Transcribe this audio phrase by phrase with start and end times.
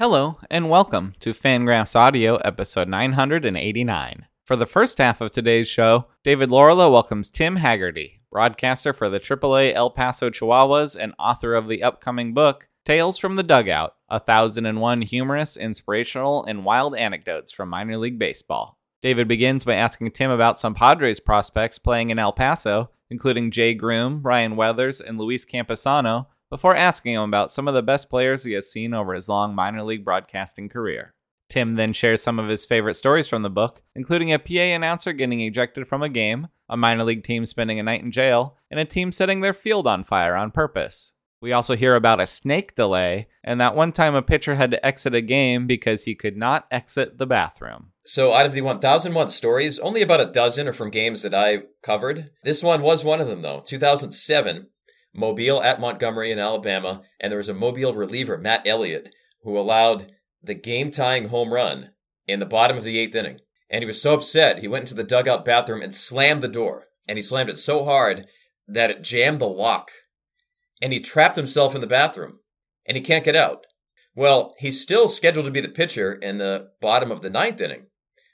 [0.00, 4.26] Hello, and welcome to Fangraphs Audio, episode 989.
[4.44, 9.18] For the first half of today's show, David Laurila welcomes Tim Haggerty, broadcaster for the
[9.18, 14.20] AAA El Paso Chihuahuas and author of the upcoming book, Tales from the Dugout A
[14.20, 18.78] Thousand and One Humorous, Inspirational, and Wild Anecdotes from Minor League Baseball.
[19.02, 23.74] David begins by asking Tim about some Padres prospects playing in El Paso, including Jay
[23.74, 28.44] Groome, Ryan Weathers, and Luis Campusano, before asking him about some of the best players
[28.44, 31.14] he has seen over his long minor league broadcasting career.
[31.48, 35.12] Tim then shares some of his favorite stories from the book, including a PA announcer
[35.12, 38.78] getting ejected from a game, a minor league team spending a night in jail, and
[38.78, 41.14] a team setting their field on fire on purpose.
[41.40, 44.84] We also hear about a snake delay, and that one time a pitcher had to
[44.84, 47.92] exit a game because he could not exit the bathroom.
[48.04, 51.62] So, out of the 1001 stories, only about a dozen are from games that I
[51.82, 52.30] covered.
[52.42, 53.60] This one was one of them, though.
[53.60, 54.66] 2007,
[55.14, 60.12] Mobile at Montgomery in Alabama, and there was a Mobile reliever, Matt Elliott, who allowed
[60.42, 61.90] the game tying home run
[62.26, 63.40] in the bottom of the eighth inning.
[63.70, 66.86] And he was so upset, he went into the dugout bathroom and slammed the door.
[67.06, 68.26] And he slammed it so hard
[68.66, 69.90] that it jammed the lock.
[70.80, 72.40] And he trapped himself in the bathroom.
[72.86, 73.66] And he can't get out.
[74.14, 77.86] Well, he's still scheduled to be the pitcher in the bottom of the ninth inning.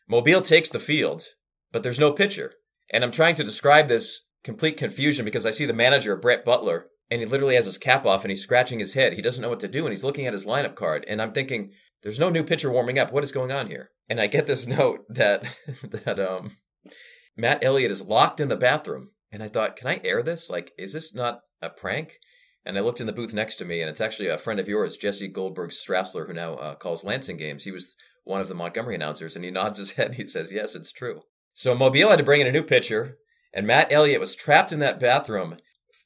[0.08, 1.24] Mobile takes the field,
[1.72, 2.52] but there's no pitcher.
[2.92, 6.86] And I'm trying to describe this complete confusion because I see the manager, Brett Butler,
[7.10, 9.14] and he literally has his cap off and he's scratching his head.
[9.14, 11.04] He doesn't know what to do and he's looking at his lineup card.
[11.08, 13.12] And I'm thinking, there's no new pitcher warming up.
[13.12, 13.90] What is going on here?
[14.08, 15.44] And I get this note that
[15.82, 16.56] that um
[17.36, 19.10] Matt Elliott is locked in the bathroom.
[19.32, 20.48] And I thought, can I air this?
[20.48, 22.18] Like, is this not a prank?
[22.64, 24.68] And I looked in the booth next to me, and it's actually a friend of
[24.68, 27.64] yours, Jesse Goldberg Strassler, who now uh, calls Lansing games.
[27.64, 30.06] He was one of the Montgomery announcers, and he nods his head.
[30.06, 31.22] And He says, "Yes, it's true."
[31.52, 33.18] So Mobile had to bring in a new pitcher,
[33.54, 35.56] and Matt Elliott was trapped in that bathroom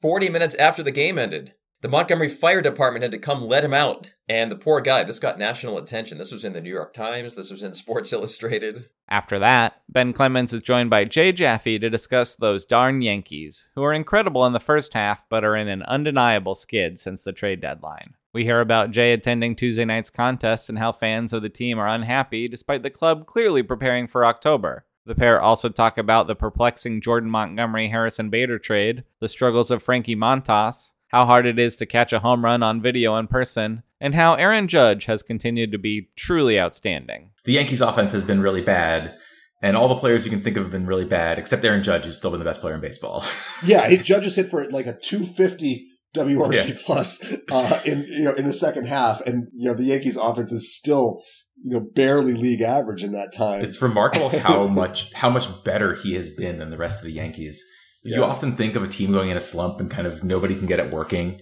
[0.00, 1.54] 40 minutes after the game ended.
[1.81, 4.10] The Montgomery Fire Department had to come let him out.
[4.28, 6.19] And the poor guy, this got national attention.
[6.19, 8.88] This was in the New York Times, this was in Sports Illustrated.
[9.09, 13.82] After that, Ben Clemens is joined by Jay Jaffe to discuss those darn Yankees, who
[13.82, 17.60] are incredible in the first half but are in an undeniable skid since the trade
[17.60, 18.15] deadline.
[18.34, 21.88] We hear about Jay attending Tuesday night's contest and how fans of the team are
[21.88, 24.84] unhappy despite the club clearly preparing for October.
[25.08, 29.82] The pair also talk about the perplexing Jordan Montgomery Harrison Bader trade, the struggles of
[29.82, 33.84] Frankie Montas, how hard it is to catch a home run on video in person,
[34.02, 37.30] and how Aaron Judge has continued to be truly outstanding.
[37.47, 39.16] The Yankees offense has been really bad,
[39.62, 42.04] and all the players you can think of have been really bad, except Aaron Judge,
[42.04, 43.24] who's still been the best player in baseball.
[43.64, 46.74] yeah, he Judge has hit for like a 250 WRC yeah.
[46.84, 50.52] plus uh, in you know in the second half, and you know the Yankees offense
[50.52, 51.22] is still
[51.62, 53.64] you know barely league average in that time.
[53.64, 57.12] It's remarkable how much how much better he has been than the rest of the
[57.12, 57.62] Yankees.
[58.04, 60.66] You often think of a team going in a slump and kind of nobody can
[60.66, 61.41] get it working.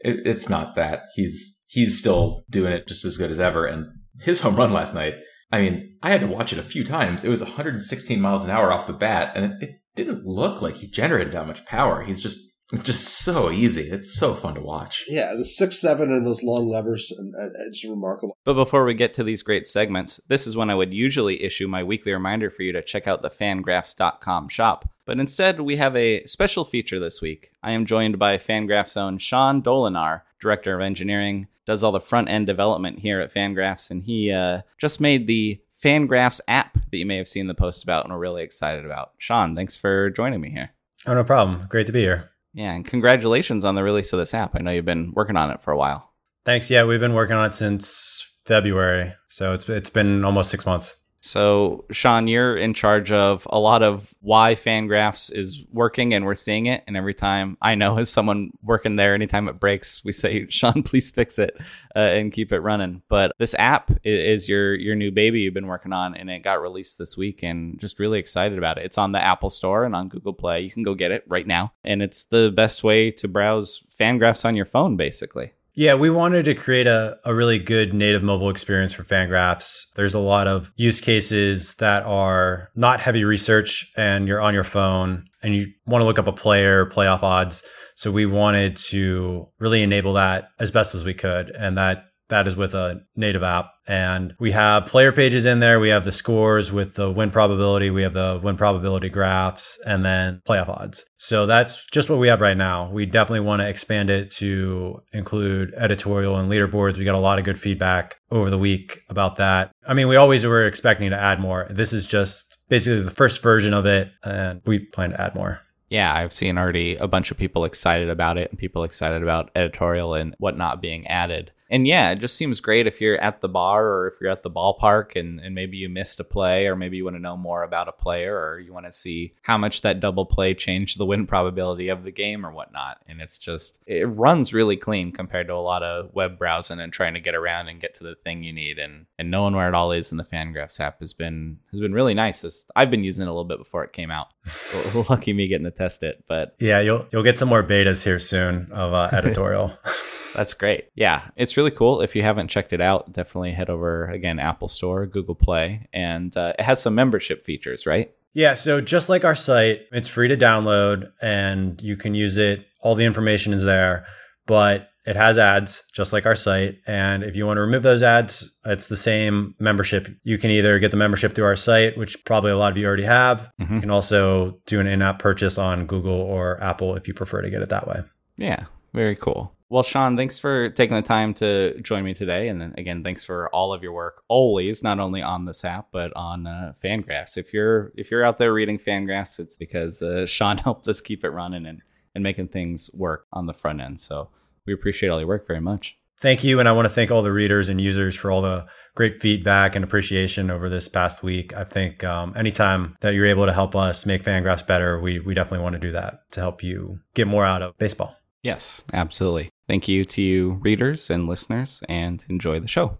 [0.00, 1.02] It, it's not that.
[1.14, 3.64] He's he's still doing it just as good as ever.
[3.66, 3.86] And
[4.20, 5.14] his home run last night,
[5.52, 7.22] I mean, I had to watch it a few times.
[7.22, 10.76] It was 116 miles an hour off the bat, and it, it didn't look like
[10.76, 12.02] he generated that much power.
[12.02, 12.38] He's just
[12.72, 13.82] it's just so easy.
[13.82, 15.04] It's so fun to watch.
[15.08, 18.36] Yeah, the six seven and those long levers, and, and it's remarkable.
[18.44, 21.68] But before we get to these great segments, this is when I would usually issue
[21.68, 24.88] my weekly reminder for you to check out the Fangraphs.com shop.
[25.04, 27.50] But instead, we have a special feature this week.
[27.62, 32.28] I am joined by Fangraphs' own Sean Dolinar, director of engineering, does all the front
[32.28, 37.06] end development here at Fangraphs, and he uh, just made the Fangraphs app that you
[37.06, 39.12] may have seen the post about and we're really excited about.
[39.18, 40.70] Sean, thanks for joining me here.
[41.06, 41.66] Oh, no problem.
[41.68, 42.29] Great to be here.
[42.52, 44.54] Yeah, and congratulations on the release of this app.
[44.54, 46.12] I know you've been working on it for a while.
[46.44, 46.70] Thanks.
[46.70, 50.96] Yeah, we've been working on it since February, so it's it's been almost six months.
[51.22, 56.34] So, Sean, you're in charge of a lot of why Fangraphs is working, and we're
[56.34, 56.82] seeing it.
[56.86, 60.82] And every time I know as someone working there, anytime it breaks, we say, "Sean,
[60.82, 61.56] please fix it
[61.94, 65.66] uh, and keep it running." But this app is, your your new baby you've been
[65.66, 68.86] working on, and it got released this week, and just really excited about it.
[68.86, 70.62] It's on the Apple Store and on Google Play.
[70.62, 74.46] You can go get it right now, and it's the best way to browse Fangraphs
[74.46, 75.52] on your phone, basically.
[75.80, 79.86] Yeah, we wanted to create a, a really good native mobile experience for Fangraphs.
[79.96, 84.62] There's a lot of use cases that are not heavy research and you're on your
[84.62, 87.62] phone and you want to look up a player, playoff odds.
[87.94, 91.48] So we wanted to really enable that as best as we could.
[91.48, 93.72] And that that is with a native app.
[93.86, 95.78] And we have player pages in there.
[95.78, 97.90] We have the scores with the win probability.
[97.90, 101.04] We have the win probability graphs and then playoff odds.
[101.16, 102.90] So that's just what we have right now.
[102.90, 106.98] We definitely want to expand it to include editorial and leaderboards.
[106.98, 109.72] We got a lot of good feedback over the week about that.
[109.86, 111.66] I mean, we always were expecting to add more.
[111.70, 115.60] This is just basically the first version of it, and we plan to add more
[115.90, 119.50] yeah, I've seen already a bunch of people excited about it and people excited about
[119.56, 121.50] editorial and whatnot being added.
[121.70, 124.42] And yeah, it just seems great if you're at the bar or if you're at
[124.42, 127.36] the ballpark and, and maybe you missed a play or maybe you want to know
[127.36, 130.98] more about a player or you want to see how much that double play changed
[130.98, 132.98] the win probability of the game or whatnot.
[133.06, 136.92] And it's just, it runs really clean compared to a lot of web browsing and
[136.92, 138.80] trying to get around and get to the thing you need.
[138.80, 141.94] And, and knowing where it all is in the Fangraphs app has been, has been
[141.94, 142.42] really nice.
[142.42, 144.26] It's, I've been using it a little bit before it came out.
[145.08, 148.18] Lucky me getting to test it, but yeah, you'll, you'll get some more betas here
[148.18, 149.72] soon of uh, editorial.
[150.34, 150.88] That's great.
[150.94, 152.00] Yeah, it's really cool.
[152.00, 156.36] If you haven't checked it out, definitely head over again, Apple Store, Google Play, and
[156.36, 158.12] uh, it has some membership features, right?
[158.32, 162.64] Yeah, so just like our site, it's free to download and you can use it.
[162.80, 164.06] All the information is there,
[164.46, 166.78] but it has ads just like our site.
[166.86, 170.08] And if you want to remove those ads, it's the same membership.
[170.22, 172.86] You can either get the membership through our site, which probably a lot of you
[172.86, 173.50] already have.
[173.60, 173.74] Mm-hmm.
[173.74, 177.42] You can also do an in app purchase on Google or Apple if you prefer
[177.42, 178.02] to get it that way.
[178.36, 179.54] Yeah, very cool.
[179.70, 182.48] Well, Sean, thanks for taking the time to join me today.
[182.48, 186.12] And again, thanks for all of your work always, not only on this app, but
[186.16, 187.36] on uh, Fangraphs.
[187.36, 191.24] If you're if you're out there reading Fangraphs, it's because uh, Sean helped us keep
[191.24, 191.82] it running and,
[192.16, 194.00] and making things work on the front end.
[194.00, 194.30] So
[194.66, 195.96] we appreciate all your work very much.
[196.18, 196.58] Thank you.
[196.58, 198.66] And I want to thank all the readers and users for all the
[198.96, 201.56] great feedback and appreciation over this past week.
[201.56, 205.32] I think um, anytime that you're able to help us make Fangraphs better, we, we
[205.32, 208.16] definitely want to do that to help you get more out of baseball.
[208.42, 209.50] Yes, absolutely.
[209.70, 212.98] Thank you to you, readers and listeners, and enjoy the show.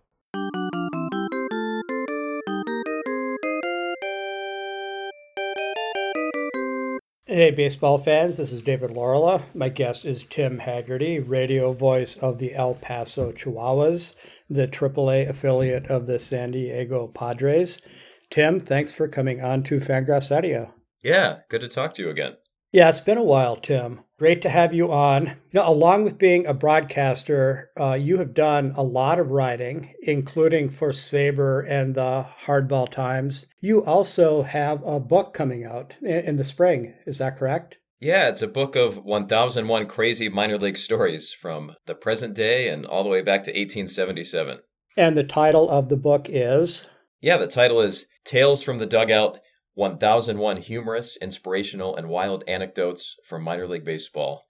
[7.27, 9.43] Hey, baseball fans, this is David Laurila.
[9.53, 14.15] My guest is Tim Haggerty, radio voice of the El Paso Chihuahuas,
[14.49, 17.83] the AAA affiliate of the San Diego Padres.
[18.31, 20.73] Tim, thanks for coming on to Fangraphs Audio.
[21.03, 22.37] Yeah, good to talk to you again.
[22.73, 24.01] Yeah, it's been a while, Tim.
[24.17, 25.27] Great to have you on.
[25.27, 29.95] You know, along with being a broadcaster, uh, you have done a lot of writing,
[30.03, 33.47] including for SABR and the Hardball Times.
[33.61, 36.95] You also have a book coming out in the spring.
[37.07, 37.79] Is that correct?
[37.99, 42.87] Yeah, it's a book of 1001 crazy minor league stories from the present day and
[42.87, 44.61] all the way back to 1877.
[44.97, 46.89] And the title of the book is?
[47.21, 49.41] Yeah, the title is Tales from the Dugout
[49.75, 54.47] 1001 humorous, inspirational, and wild anecdotes from minor league baseball.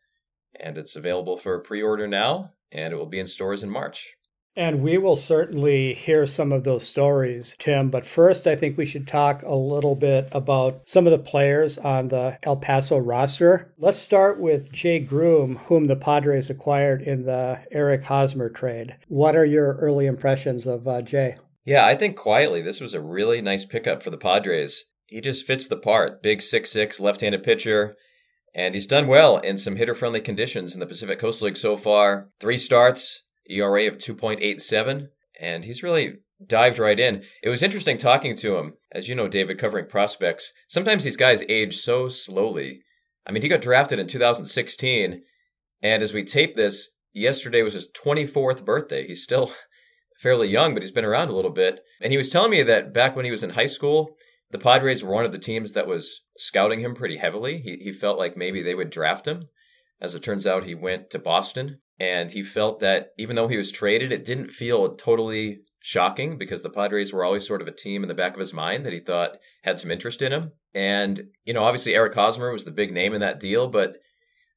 [0.59, 4.17] And it's available for pre order now, and it will be in stores in March.
[4.57, 7.89] And we will certainly hear some of those stories, Tim.
[7.89, 11.79] But first, I think we should talk a little bit about some of the players
[11.79, 13.73] on the El Paso roster.
[13.79, 18.97] Let's start with Jay Groome, whom the Padres acquired in the Eric Hosmer trade.
[19.07, 21.37] What are your early impressions of uh, Jay?
[21.65, 25.45] Yeah, I think quietly this was a really nice pickup for the Padres he just
[25.45, 26.23] fits the part.
[26.23, 27.97] Big six six left-handed pitcher,
[28.55, 32.31] and he's done well in some hitter-friendly conditions in the Pacific Coast League so far.
[32.41, 35.09] Three starts, ERA of 2.87,
[35.41, 37.23] and he's really dived right in.
[37.43, 40.53] It was interesting talking to him, as you know, David, covering prospects.
[40.69, 42.83] Sometimes these guys age so slowly.
[43.27, 45.23] I mean, he got drafted in 2016,
[45.83, 49.07] and as we tape this, yesterday was his 24th birthday.
[49.07, 49.53] He's still
[50.21, 51.81] fairly young, but he's been around a little bit.
[52.01, 54.17] And he was telling me that back when he was in high school,
[54.51, 57.59] the Padres were one of the teams that was scouting him pretty heavily.
[57.59, 59.49] He, he felt like maybe they would draft him.
[60.01, 63.57] As it turns out, he went to Boston, and he felt that even though he
[63.57, 67.73] was traded, it didn't feel totally shocking because the Padres were always sort of a
[67.73, 70.53] team in the back of his mind that he thought had some interest in him.
[70.75, 73.97] And, you know, obviously Eric Hosmer was the big name in that deal, but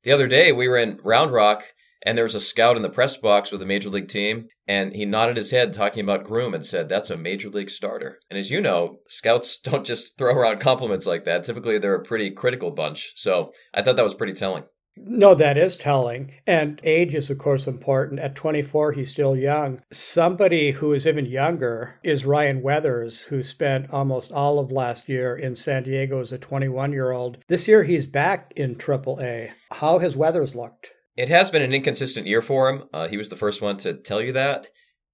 [0.03, 1.63] the other day we were in Round Rock
[2.05, 4.95] and there was a scout in the press box with a major league team, and
[4.95, 8.19] he nodded his head talking about Groome and said, That's a major league starter.
[8.29, 11.43] And as you know, scouts don't just throw around compliments like that.
[11.43, 13.13] Typically, they're a pretty critical bunch.
[13.15, 14.63] So I thought that was pretty telling.
[14.95, 16.33] No, that is telling.
[16.45, 18.19] And age is, of course, important.
[18.19, 19.81] At 24, he's still young.
[19.91, 25.35] Somebody who is even younger is Ryan Weathers, who spent almost all of last year
[25.35, 27.39] in San Diego as a 21 year old.
[27.47, 29.51] This year, he's back in AAA.
[29.71, 30.91] How has Weathers looked?
[31.15, 32.83] It has been an inconsistent year for him.
[32.91, 34.67] Uh, he was the first one to tell you that.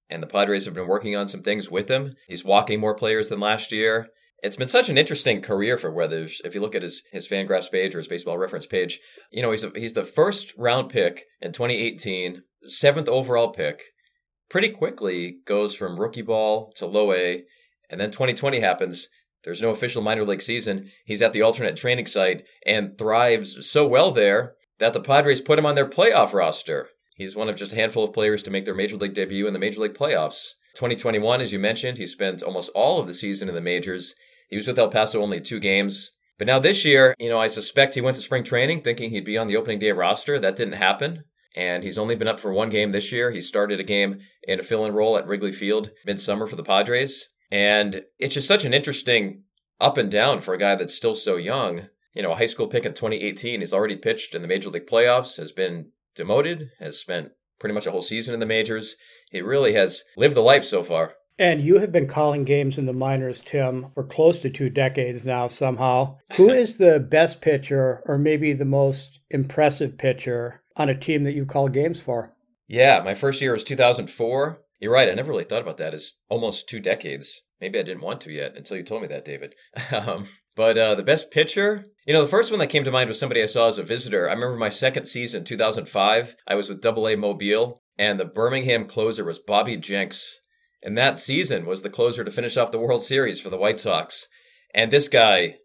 [0.08, 2.14] And the Padres have been working on some things with him.
[2.26, 4.08] He's walking more players than last year.
[4.42, 6.40] It's been such an interesting career for Weathers.
[6.42, 8.98] If you look at his, his Fangraphs page or his baseball reference page,
[9.30, 13.82] you know, he's, a, he's the first round pick in 2018, seventh overall pick.
[14.48, 17.44] Pretty quickly goes from rookie ball to low A.
[17.90, 19.08] And then 2020 happens.
[19.44, 20.90] There's no official minor league season.
[21.04, 25.58] He's at the alternate training site and thrives so well there that the Padres put
[25.58, 26.88] him on their playoff roster.
[27.14, 29.52] He's one of just a handful of players to make their major league debut in
[29.52, 30.54] the major league playoffs.
[30.74, 34.14] 2021, as you mentioned, he spent almost all of the season in the majors.
[34.48, 36.10] He was with El Paso only two games.
[36.38, 39.24] But now this year, you know, I suspect he went to spring training thinking he'd
[39.24, 40.38] be on the opening day roster.
[40.38, 41.24] That didn't happen.
[41.56, 43.30] and he's only been up for one game this year.
[43.30, 46.62] He started a game in a fill in role at Wrigley Field midsummer for the
[46.62, 47.28] Padres.
[47.50, 49.42] And it's just such an interesting
[49.80, 51.88] up and down for a guy that's still so young.
[52.14, 54.86] You know, a high school pick in 2018, he's already pitched in the major league
[54.86, 58.96] playoffs, has been demoted, has spent pretty much a whole season in the majors.
[59.30, 61.14] He really has lived the life so far.
[61.38, 65.24] And you have been calling games in the minors, Tim, for close to two decades
[65.24, 66.18] now, somehow.
[66.34, 71.32] Who is the best pitcher, or maybe the most impressive pitcher on a team that
[71.32, 72.34] you call games for?
[72.68, 74.60] Yeah, my first year was 2004.
[74.80, 75.08] You're right.
[75.08, 77.42] I never really thought about that as almost two decades.
[77.60, 79.54] Maybe I didn't want to yet until you told me that, David.
[79.92, 83.08] um, but uh, the best pitcher, you know, the first one that came to mind
[83.08, 84.28] was somebody I saw as a visitor.
[84.28, 86.36] I remember my second season, 2005.
[86.46, 90.40] I was with Double A Mobile, and the Birmingham closer was Bobby Jenks
[90.82, 93.78] and that season was the closer to finish off the World Series for the White
[93.78, 94.26] Sox.
[94.74, 95.56] And this guy,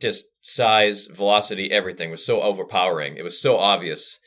[0.00, 3.16] just size, velocity, everything was so overpowering.
[3.16, 4.18] It was so obvious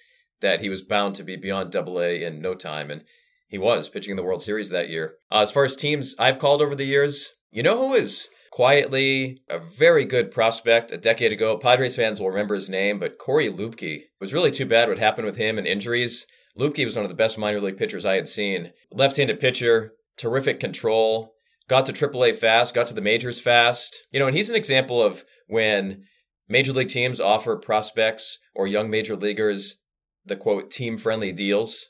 [0.41, 2.89] that he was bound to be beyond double A in no time.
[2.89, 3.03] And
[3.47, 5.15] he was pitching in the World Series that year.
[5.31, 9.41] Uh, as far as teams I've called over the years, you know who is quietly
[9.49, 11.57] a very good prospect a decade ago?
[11.57, 13.81] Padres fans will remember his name, but Corey Luebke.
[13.81, 16.27] It was really too bad what happened with him and injuries.
[16.59, 18.71] Luebke was one of the best minor league pitchers I had seen.
[18.91, 21.33] Left handed pitcher, terrific control,
[21.67, 24.05] got to AAA fast, got to the majors fast.
[24.11, 26.03] You know, and he's an example of when
[26.49, 29.77] major league teams offer prospects or young major leaguers
[30.25, 31.87] the quote team friendly deals.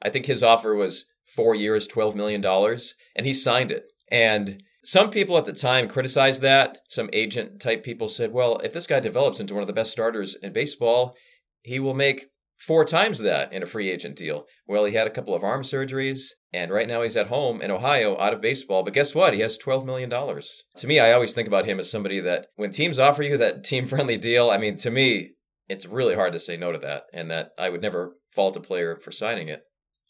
[0.00, 3.86] I think his offer was four years, $12 million, and he signed it.
[4.10, 6.78] And some people at the time criticized that.
[6.88, 9.92] Some agent type people said, well, if this guy develops into one of the best
[9.92, 11.16] starters in baseball,
[11.62, 12.26] he will make
[12.58, 14.46] four times that in a free agent deal.
[14.66, 17.70] Well, he had a couple of arm surgeries, and right now he's at home in
[17.70, 18.82] Ohio out of baseball.
[18.82, 19.34] But guess what?
[19.34, 20.10] He has $12 million.
[20.10, 23.64] To me, I always think about him as somebody that when teams offer you that
[23.64, 25.32] team friendly deal, I mean, to me,
[25.68, 28.60] it's really hard to say no to that, and that I would never fault a
[28.60, 29.62] player for signing it.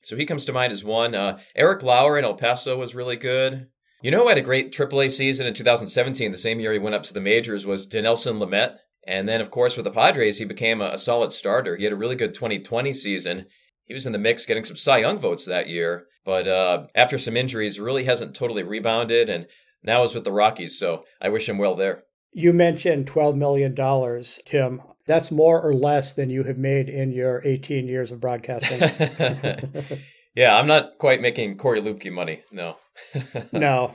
[0.03, 1.15] So he comes to mind as one.
[1.15, 3.69] Uh, Eric Lauer in El Paso was really good.
[4.03, 6.95] You know who had a great AAA season in 2017, the same year he went
[6.95, 8.77] up to the majors, was Dinelson Lamet.
[9.07, 11.77] And then, of course, with the Padres, he became a, a, solid starter.
[11.77, 13.47] He had a really good 2020 season.
[13.85, 17.19] He was in the mix getting some Cy Young votes that year, but uh, after
[17.19, 19.47] some injuries, really hasn't totally rebounded and
[19.83, 20.79] now is with the Rockies.
[20.79, 22.05] So I wish him well there.
[22.33, 23.77] You mentioned $12 million,
[24.45, 24.83] Tim.
[25.07, 28.81] That's more or less than you have made in your 18 years of broadcasting.
[30.35, 32.43] yeah, I'm not quite making Corey Luebke money.
[32.51, 32.77] No.
[33.53, 33.95] No.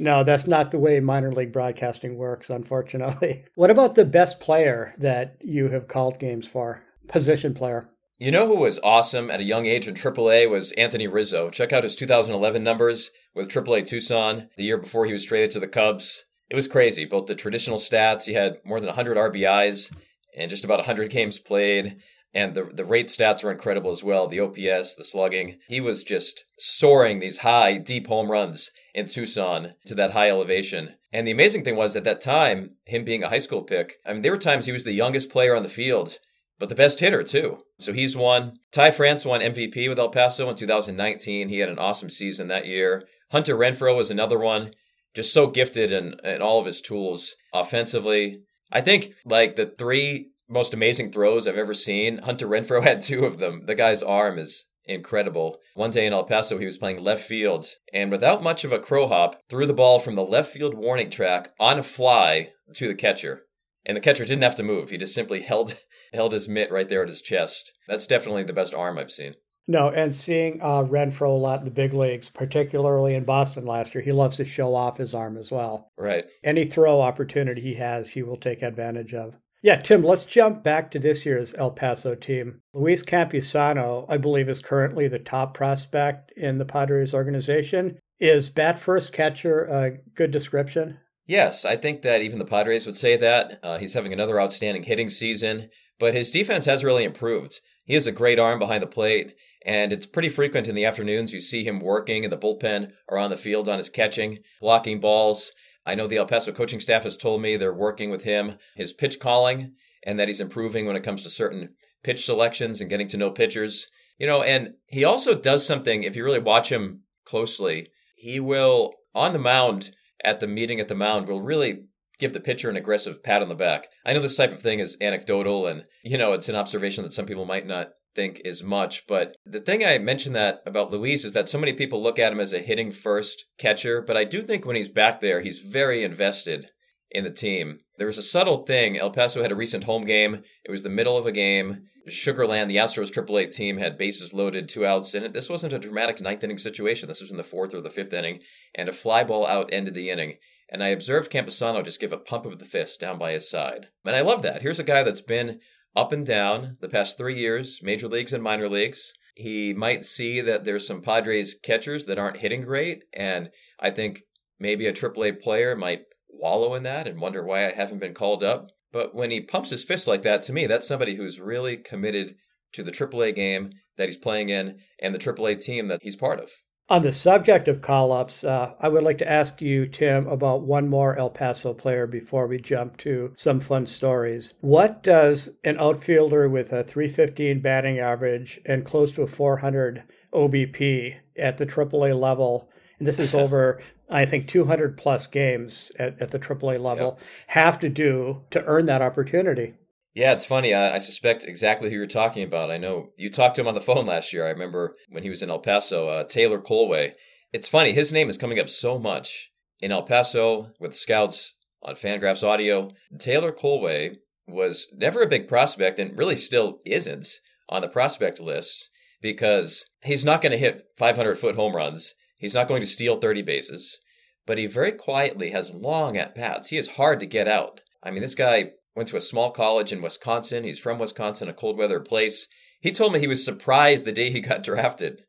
[0.00, 3.44] No, that's not the way minor league broadcasting works, unfortunately.
[3.56, 6.82] What about the best player that you have called games for?
[7.08, 7.88] Position player.
[8.18, 11.50] You know who was awesome at a young age in AAA was Anthony Rizzo.
[11.50, 15.60] Check out his 2011 numbers with AAA Tucson the year before he was traded to
[15.60, 16.24] the Cubs.
[16.50, 17.04] It was crazy.
[17.04, 19.92] Both the traditional stats, he had more than 100 RBIs
[20.36, 21.98] and just about 100 games played.
[22.38, 25.58] And the, the rate stats were incredible as well the OPS, the slugging.
[25.66, 30.94] He was just soaring these high, deep home runs in Tucson to that high elevation.
[31.12, 34.12] And the amazing thing was at that time, him being a high school pick, I
[34.12, 36.20] mean, there were times he was the youngest player on the field,
[36.60, 37.58] but the best hitter too.
[37.80, 38.60] So he's won.
[38.70, 41.48] Ty France won MVP with El Paso in 2019.
[41.48, 43.02] He had an awesome season that year.
[43.32, 44.74] Hunter Renfroe was another one,
[45.12, 48.42] just so gifted in, in all of his tools offensively.
[48.70, 52.18] I think like the three most amazing throws I've ever seen.
[52.18, 53.66] Hunter Renfroe had two of them.
[53.66, 55.58] The guy's arm is incredible.
[55.74, 58.78] One day in El Paso, he was playing left field and without much of a
[58.78, 62.88] crow hop, threw the ball from the left field warning track on a fly to
[62.88, 63.42] the catcher.
[63.86, 64.90] And the catcher didn't have to move.
[64.90, 65.76] He just simply held
[66.12, 67.72] held his mitt right there at his chest.
[67.86, 69.34] That's definitely the best arm I've seen.
[69.70, 73.94] No, and seeing uh, Renfroe a lot in the big leagues, particularly in Boston last
[73.94, 75.90] year, he loves to show off his arm as well.
[75.98, 76.24] Right.
[76.42, 79.34] Any throw opportunity he has, he will take advantage of.
[79.60, 82.60] Yeah, Tim, let's jump back to this year's El Paso team.
[82.74, 87.98] Luis Campusano, I believe, is currently the top prospect in the Padres organization.
[88.20, 90.98] Is bat first catcher a good description?
[91.26, 93.60] Yes, I think that even the Padres would say that.
[93.62, 97.60] Uh, he's having another outstanding hitting season, but his defense has really improved.
[97.84, 99.34] He has a great arm behind the plate,
[99.64, 103.18] and it's pretty frequent in the afternoons you see him working in the bullpen or
[103.18, 105.52] on the field on his catching, blocking balls.
[105.88, 108.92] I know the El Paso coaching staff has told me they're working with him, his
[108.92, 109.72] pitch calling,
[110.04, 111.70] and that he's improving when it comes to certain
[112.04, 113.88] pitch selections and getting to know pitchers.
[114.18, 118.92] You know, and he also does something, if you really watch him closely, he will,
[119.14, 119.92] on the mound,
[120.22, 121.84] at the meeting at the mound, will really
[122.18, 123.86] give the pitcher an aggressive pat on the back.
[124.04, 127.12] I know this type of thing is anecdotal and, you know, it's an observation that
[127.12, 129.06] some people might not think is much.
[129.06, 132.32] But the thing I mentioned that about Luis is that so many people look at
[132.32, 134.02] him as a hitting first catcher.
[134.02, 136.70] But I do think when he's back there, he's very invested
[137.10, 137.80] in the team.
[137.96, 138.98] There was a subtle thing.
[138.98, 140.42] El Paso had a recent home game.
[140.64, 141.88] It was the middle of a game.
[142.08, 145.32] Sugarland, the Astros AAA team, had bases loaded, two outs in it.
[145.32, 147.08] This wasn't a dramatic ninth inning situation.
[147.08, 148.40] This was in the fourth or the fifth inning,
[148.74, 150.38] and a fly ball out ended the inning.
[150.70, 153.88] And I observed Campusano just give a pump of the fist down by his side.
[154.04, 154.62] And I love that.
[154.62, 155.60] Here's a guy that's been
[155.98, 159.12] up and down the past three years, major leagues and minor leagues.
[159.34, 163.50] He might see that there's some Padres catchers that aren't hitting great, and
[163.80, 164.22] I think
[164.60, 168.44] maybe a AAA player might wallow in that and wonder why I haven't been called
[168.44, 168.70] up.
[168.92, 172.36] But when he pumps his fist like that, to me, that's somebody who's really committed
[172.74, 176.38] to the AAA game that he's playing in and the AAA team that he's part
[176.38, 176.50] of.
[176.90, 180.62] On the subject of call ups, uh, I would like to ask you, Tim, about
[180.62, 184.54] one more El Paso player before we jump to some fun stories.
[184.60, 191.16] What does an outfielder with a 315 batting average and close to a 400 OBP
[191.36, 196.30] at the AAA level, and this is over I think 200 plus games at, at
[196.30, 197.28] the AAA level yep.
[197.48, 199.74] have to do to earn that opportunity.
[200.14, 200.74] Yeah, it's funny.
[200.74, 202.70] I, I, suspect exactly who you're talking about.
[202.70, 204.46] I know you talked to him on the phone last year.
[204.46, 207.12] I remember when he was in El Paso, uh, Taylor Kohlwey.
[207.52, 207.92] It's funny.
[207.92, 209.50] His name is coming up so much
[209.80, 212.90] in El Paso with scouts on Fangraphs Audio.
[213.18, 218.90] Taylor Kohlwey was never a big prospect and really still isn't on the prospect list
[219.20, 222.14] because he's not going to hit 500 foot home runs.
[222.38, 223.98] He's not going to steal 30 bases,
[224.46, 226.68] but he very quietly has long at bats.
[226.68, 227.80] He is hard to get out.
[228.02, 230.64] I mean, this guy went to a small college in Wisconsin.
[230.64, 232.48] He's from Wisconsin, a cold weather place.
[232.80, 235.22] He told me he was surprised the day he got drafted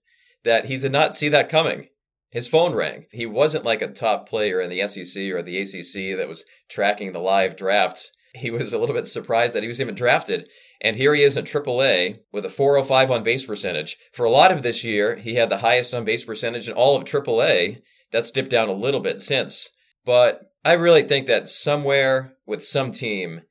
[0.44, 1.88] that he did not see that coming.
[2.32, 3.06] His phone rang.
[3.12, 7.12] He wasn't like a top player in the SEC or the ACC that was tracking
[7.12, 8.12] the live drafts.
[8.36, 10.48] He was a little bit surprised that he was even drafted.
[10.82, 13.98] And here he is in AAA with a 405 on base percentage.
[14.14, 16.96] For a lot of this year, he had the highest on base percentage in all
[16.96, 17.80] of AAA.
[18.12, 19.70] That's dipped down a little bit since.
[20.06, 23.42] But I really think that somewhere with some team,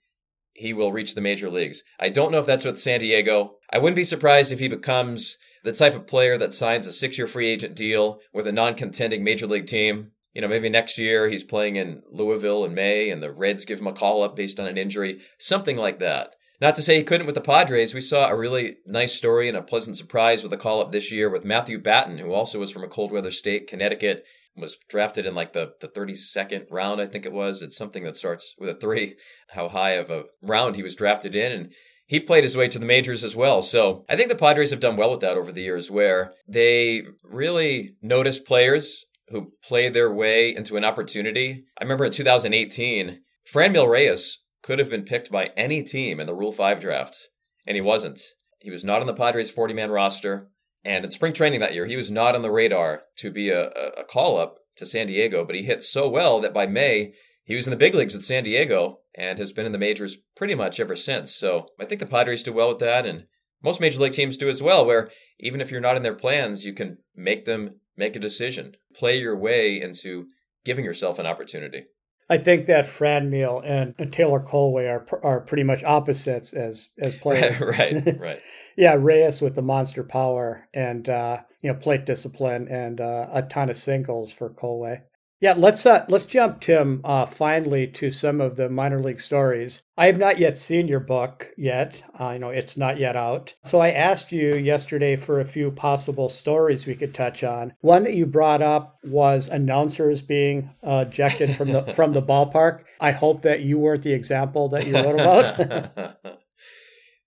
[0.59, 1.85] he will reach the major leagues.
[2.01, 3.57] I don't know if that's with San Diego.
[3.73, 7.17] I wouldn't be surprised if he becomes the type of player that signs a six
[7.17, 10.11] year free agent deal with a non contending major league team.
[10.35, 13.81] You know, maybe next year he's playing in Louisville in May and the Reds give
[13.81, 16.35] him a call up based on an injury, something like that.
[16.61, 17.95] Not to say he couldn't with the Padres.
[17.95, 21.13] We saw a really nice story and a pleasant surprise with a call up this
[21.13, 24.25] year with Matthew Batten, who also was from a cold weather state, Connecticut,
[24.61, 27.63] was drafted in like the, the 32nd round, I think it was.
[27.63, 29.17] It's something that starts with a three,
[29.51, 31.53] how high of a round he was drafted in.
[31.53, 31.73] And
[32.07, 33.63] he played his way to the majors as well.
[33.63, 37.05] So I think the Padres have done well with that over the years, where they
[37.23, 41.65] really notice players who play their way into an opportunity.
[41.79, 43.21] I remember in 2018,
[43.53, 47.29] Franmil Reyes could have been picked by any team in the Rule 5 draft,
[47.67, 48.21] and he wasn't.
[48.61, 50.51] He was not on the Padres 40 man roster.
[50.85, 53.69] And in spring training that year, he was not on the radar to be a,
[53.69, 57.15] a call up to San Diego, but he hit so well that by May,
[57.45, 60.19] he was in the big leagues with San Diego and has been in the majors
[60.37, 61.35] pretty much ever since.
[61.35, 63.27] So I think the Padres do well with that, and
[63.63, 65.11] most major league teams do as well, where
[65.41, 69.19] even if you're not in their plans, you can make them make a decision, play
[69.19, 70.27] your way into
[70.65, 71.87] giving yourself an opportunity.
[72.31, 77.15] I think that Franmil and, and Taylor Kohlwey are are pretty much opposites as as
[77.23, 77.61] players.
[77.61, 78.41] right, right.
[78.79, 83.43] yeah, Reyes with the monster power and uh, you know plate discipline and uh, a
[83.43, 85.03] ton of singles for Kohlwey.
[85.41, 89.83] Yeah, let's uh, let's jump, Tim, uh, finally to some of the minor league stories.
[89.97, 92.03] I have not yet seen your book yet.
[92.15, 93.55] I uh, know it's not yet out.
[93.65, 97.73] So I asked you yesterday for a few possible stories we could touch on.
[97.81, 102.83] One that you brought up was announcers being uh, ejected from the from the ballpark.
[103.01, 106.27] I hope that you weren't the example that you wrote about.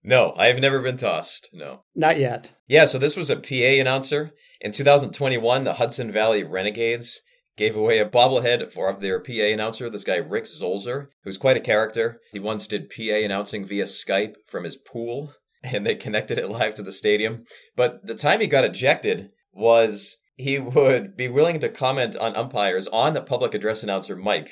[0.03, 1.49] no, I have never been tossed.
[1.53, 2.53] No, not yet.
[2.67, 5.63] Yeah, so this was a PA announcer in 2021.
[5.63, 7.21] The Hudson Valley Renegades
[7.57, 11.61] gave away a bobblehead for their PA announcer, this guy Rick Zolzer, who's quite a
[11.61, 12.19] character.
[12.31, 15.33] He once did PA announcing via Skype from his pool,
[15.63, 17.45] and they connected it live to the stadium.
[17.75, 22.87] But the time he got ejected was he would be willing to comment on umpires
[22.87, 24.51] on the public address announcer mic.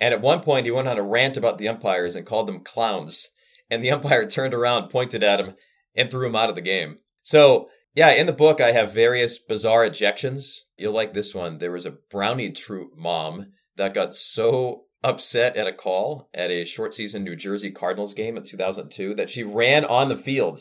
[0.00, 2.62] And at one point, he went on a rant about the umpires and called them
[2.62, 3.28] clowns.
[3.70, 5.54] And the umpire turned around, pointed at him,
[5.94, 6.98] and threw him out of the game.
[7.22, 10.60] So yeah, in the book, I have various bizarre ejections.
[10.76, 11.58] You'll like this one.
[11.58, 16.64] There was a brownie troop mom that got so upset at a call at a
[16.64, 20.60] short season New Jersey Cardinals game in 2002 that she ran on the field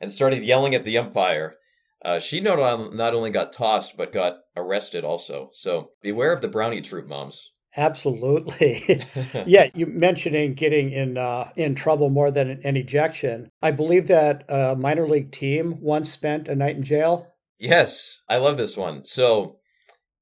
[0.00, 1.56] and started yelling at the umpire.
[2.04, 5.48] Uh, she not, not only got tossed, but got arrested also.
[5.52, 7.52] So beware of the brownie troop moms.
[7.76, 9.00] Absolutely.
[9.46, 13.50] yeah, you mentioning getting in uh, in trouble more than an ejection.
[13.62, 17.28] I believe that a minor league team once spent a night in jail.
[17.58, 19.04] Yes, I love this one.
[19.04, 19.58] So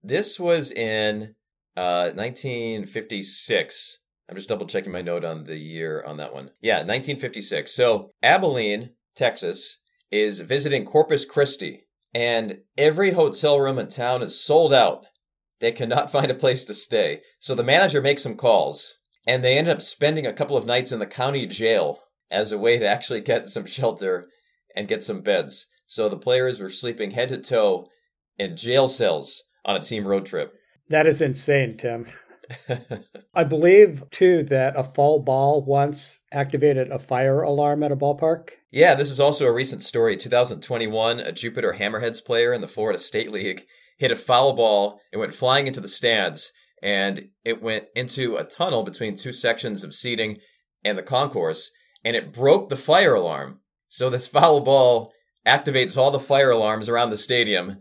[0.03, 1.35] this was in
[1.77, 3.99] uh, 1956.
[4.29, 6.51] I'm just double checking my note on the year on that one.
[6.61, 7.73] Yeah, 1956.
[7.73, 9.79] So Abilene, Texas,
[10.11, 15.07] is visiting Corpus Christi, and every hotel room in town is sold out.
[15.61, 17.21] They cannot find a place to stay.
[17.41, 20.93] So the manager makes some calls, and they end up spending a couple of nights
[20.93, 24.29] in the county jail as a way to actually get some shelter
[24.75, 25.67] and get some beds.
[25.87, 27.89] So the players were sleeping head to toe
[28.39, 30.55] in jail cells on a team road trip.
[30.89, 32.07] That is insane, Tim.
[33.35, 38.51] I believe too that a foul ball once activated a fire alarm at a ballpark.
[38.71, 40.17] Yeah, this is also a recent story.
[40.17, 43.67] 2021, a Jupiter Hammerheads player in the Florida State League
[43.99, 45.01] hit a foul ball.
[45.13, 49.85] It went flying into the stands and it went into a tunnel between two sections
[49.85, 50.39] of seating
[50.85, 51.71] and the concourse
[52.05, 53.61] and it broke the fire alarm.
[53.89, 55.13] So this foul ball
[55.47, 57.79] activates all the fire alarms around the stadium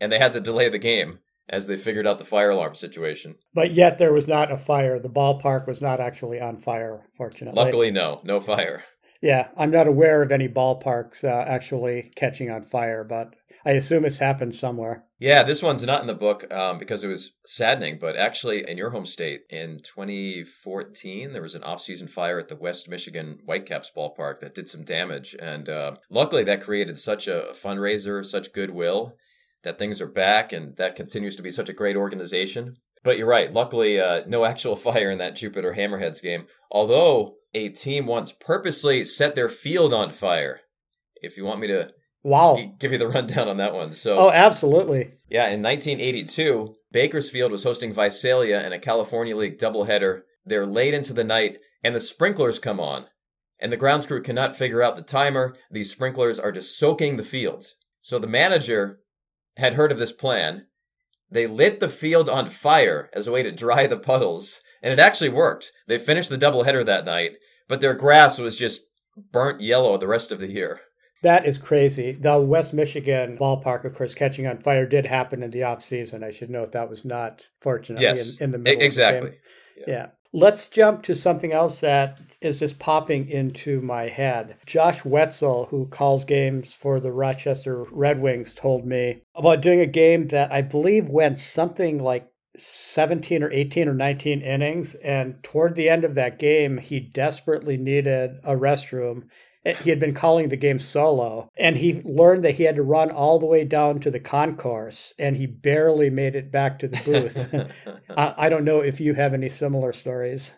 [0.00, 1.18] and they had to delay the game
[1.50, 3.34] as they figured out the fire alarm situation.
[3.54, 4.98] But yet there was not a fire.
[4.98, 7.60] The ballpark was not actually on fire, fortunately.
[7.60, 8.84] Luckily, no, no fire.
[9.20, 14.04] Yeah, I'm not aware of any ballparks uh, actually catching on fire, but I assume
[14.04, 15.04] it's happened somewhere.
[15.18, 18.78] Yeah, this one's not in the book um, because it was saddening, but actually, in
[18.78, 23.90] your home state, in 2014, there was an off-season fire at the West Michigan Whitecaps
[23.96, 29.16] ballpark that did some damage, and uh, luckily, that created such a fundraiser, such goodwill
[29.64, 32.76] that things are back, and that continues to be such a great organization.
[33.02, 33.52] But you're right.
[33.52, 36.46] Luckily, uh, no actual fire in that Jupiter Hammerheads game.
[36.70, 40.60] Although a team once purposely set their field on fire.
[41.16, 41.90] If you want me to
[42.22, 45.12] wow g- give you the rundown on that one, so oh, absolutely.
[45.28, 50.22] Yeah, in 1982, Bakersfield was hosting Visalia in a California League doubleheader.
[50.44, 53.06] They're late into the night, and the sprinklers come on,
[53.58, 55.56] and the grounds crew cannot figure out the timer.
[55.70, 57.66] These sprinklers are just soaking the field.
[58.00, 59.00] So the manager
[59.56, 60.66] had heard of this plan.
[61.30, 64.98] They lit the field on fire as a way to dry the puddles, and it
[64.98, 65.72] actually worked.
[65.86, 67.32] They finished the doubleheader that night,
[67.68, 68.82] but their grass was just
[69.32, 70.80] burnt yellow the rest of the year.
[71.22, 72.12] That is crazy.
[72.12, 76.22] The West Michigan ballpark, of course, catching on fire did happen in the off season.
[76.22, 78.82] I should note that was not fortunately yes, in, in the middle.
[78.82, 79.30] Exactly.
[79.30, 79.36] The
[79.80, 79.84] yeah.
[79.88, 80.06] yeah.
[80.32, 84.56] Let's jump to something else that is just popping into my head.
[84.66, 89.86] Josh Whetzel, who calls games for the Rochester Red Wings, told me about doing a
[89.86, 92.28] game that I believe went something like
[92.58, 94.94] 17 or 18 or 19 innings.
[94.96, 99.24] And toward the end of that game, he desperately needed a restroom.
[99.82, 103.10] He had been calling the game solo, and he learned that he had to run
[103.10, 107.02] all the way down to the concourse, and he barely made it back to the
[107.04, 107.70] booth.
[108.16, 110.54] I, I don't know if you have any similar stories.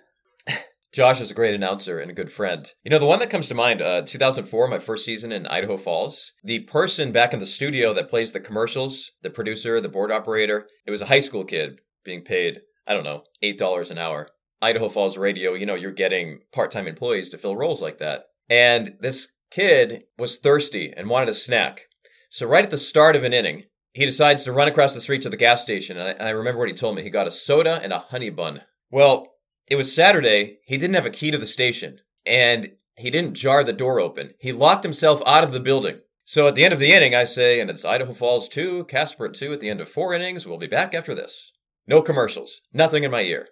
[0.93, 2.73] Josh is a great announcer and a good friend.
[2.83, 5.77] You know, the one that comes to mind, uh, 2004, my first season in Idaho
[5.77, 6.33] Falls.
[6.43, 10.67] The person back in the studio that plays the commercials, the producer, the board operator,
[10.87, 14.29] it was a high school kid being paid, I don't know, $8 an hour.
[14.63, 18.27] Idaho Falls radio, you know, you're getting part time employees to fill roles like that.
[18.49, 21.87] And this kid was thirsty and wanted a snack.
[22.29, 25.23] So, right at the start of an inning, he decides to run across the street
[25.23, 25.97] to the gas station.
[25.97, 27.03] And I, and I remember what he told me.
[27.03, 28.63] He got a soda and a honey bun.
[28.91, 29.29] Well,
[29.69, 30.59] it was Saturday.
[30.65, 32.01] He didn't have a key to the station.
[32.27, 34.35] And he didn't jar the door open.
[34.39, 36.01] He locked himself out of the building.
[36.25, 39.29] So at the end of the inning, I say, and it's Idaho Falls 2, Casper
[39.29, 40.47] 2 at the end of four innings.
[40.47, 41.53] We'll be back after this.
[41.91, 42.63] No commercials.
[42.73, 43.49] Nothing in my ear.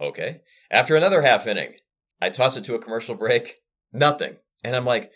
[0.00, 0.42] Okay.
[0.70, 1.74] After another half inning,
[2.20, 3.56] I toss it to a commercial break.
[3.92, 4.36] Nothing.
[4.62, 5.10] And I'm like,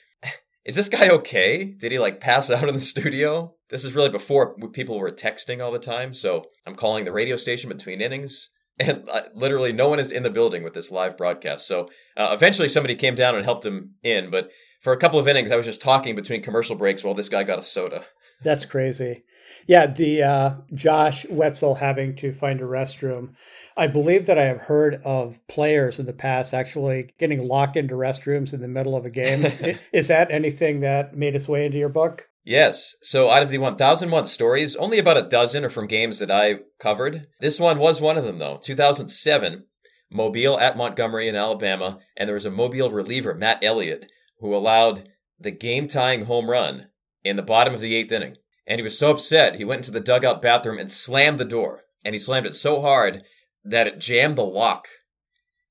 [0.64, 1.64] is this guy okay?
[1.64, 3.54] Did he like pass out in the studio?
[3.70, 6.12] This is really before people were texting all the time.
[6.12, 8.50] So I'm calling the radio station between innings.
[8.80, 11.68] And uh, literally, no one is in the building with this live broadcast.
[11.68, 14.28] So uh, eventually, somebody came down and helped him in.
[14.28, 14.50] But
[14.82, 17.44] for a couple of innings, I was just talking between commercial breaks while this guy
[17.44, 18.04] got a soda.
[18.42, 19.22] That's crazy.
[19.66, 23.34] Yeah, the uh, Josh Whetzel having to find a restroom.
[23.76, 27.94] I believe that I have heard of players in the past actually getting locked into
[27.94, 29.78] restrooms in the middle of a game.
[29.92, 32.28] Is that anything that made its way into your book?
[32.44, 32.94] Yes.
[33.02, 36.60] So out of the 1001 stories, only about a dozen are from games that I
[36.78, 37.26] covered.
[37.40, 38.58] This one was one of them, though.
[38.62, 39.64] 2007,
[40.12, 45.08] Mobile at Montgomery in Alabama, and there was a Mobile reliever, Matt Elliott, who allowed
[45.40, 46.86] the game tying home run
[47.24, 48.36] in the bottom of the eighth inning.
[48.66, 51.82] And he was so upset, he went into the dugout bathroom and slammed the door.
[52.04, 53.22] And he slammed it so hard
[53.64, 54.88] that it jammed the lock.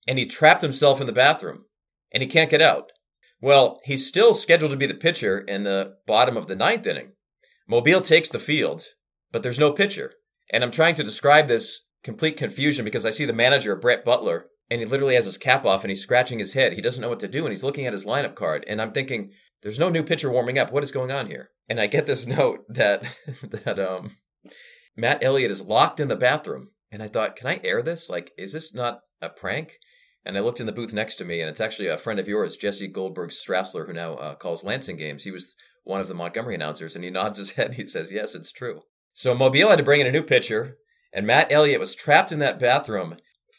[0.08, 1.66] And he trapped himself in the bathroom.
[2.12, 2.92] And he can't get out.
[3.42, 7.12] Well, he's still scheduled to be the pitcher in the bottom of the ninth inning.
[7.68, 8.84] Mobile takes the field,
[9.32, 10.14] but there's no pitcher.
[10.52, 14.48] And I'm trying to describe this complete confusion because I see the manager, Brett Butler,
[14.70, 16.74] and he literally has his cap off and he's scratching his head.
[16.74, 18.64] He doesn't know what to do and he's looking at his lineup card.
[18.68, 19.32] And I'm thinking,
[19.62, 20.72] there's no new pitcher warming up.
[20.72, 21.50] What is going on here?
[21.70, 23.04] And I get this note that
[23.44, 24.18] that um
[24.96, 26.70] Matt Elliott is locked in the bathroom.
[26.92, 28.10] And I thought, can I air this?
[28.10, 29.80] Like, is this not a prank?
[30.24, 32.28] And I looked in the booth next to me, and it's actually a friend of
[32.28, 35.24] yours, Jesse Goldberg Strassler, who now uh, calls Lansing games.
[35.24, 37.76] He was one of the Montgomery announcers, and he nods his head.
[37.76, 38.82] He says, Yes, it's true.
[39.14, 40.78] So Mobile had to bring in a new pitcher,
[41.14, 43.18] and Matt Elliott was trapped in that bathroom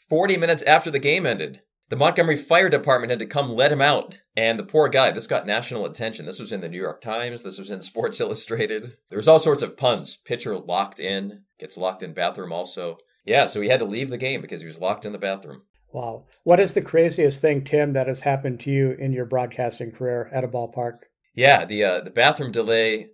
[0.09, 1.61] 40 minutes after the game ended.
[1.89, 4.19] The Montgomery Fire Department had to come let him out.
[4.35, 6.25] And the poor guy, this got national attention.
[6.25, 7.43] This was in the New York Times.
[7.43, 8.97] This was in Sports Illustrated.
[9.09, 10.17] There was all sorts of puns.
[10.17, 12.97] Pitcher locked in, gets locked in bathroom also.
[13.25, 15.63] Yeah, so he had to leave the game because he was locked in the bathroom.
[15.93, 16.25] Wow.
[16.43, 20.29] What is the craziest thing, Tim, that has happened to you in your broadcasting career
[20.33, 20.99] at a ballpark?
[21.33, 23.09] Yeah, the uh, the bathroom delay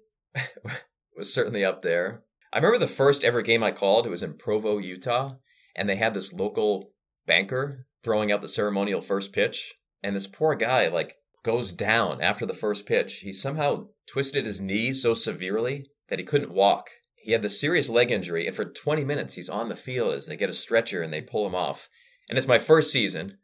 [1.18, 2.24] was certainly up there.
[2.52, 4.06] I remember the first ever game I called.
[4.06, 5.36] It was in Provo, Utah,
[5.76, 6.92] and they had this local
[7.26, 12.46] banker throwing out the ceremonial first pitch, and this poor guy like goes down after
[12.46, 13.20] the first pitch.
[13.20, 16.90] He somehow twisted his knee so severely that he couldn't walk.
[17.16, 20.26] He had the serious leg injury, and for 20 minutes he's on the field as
[20.26, 21.90] they get a stretcher and they pull him off.
[22.30, 23.38] And it's my first season.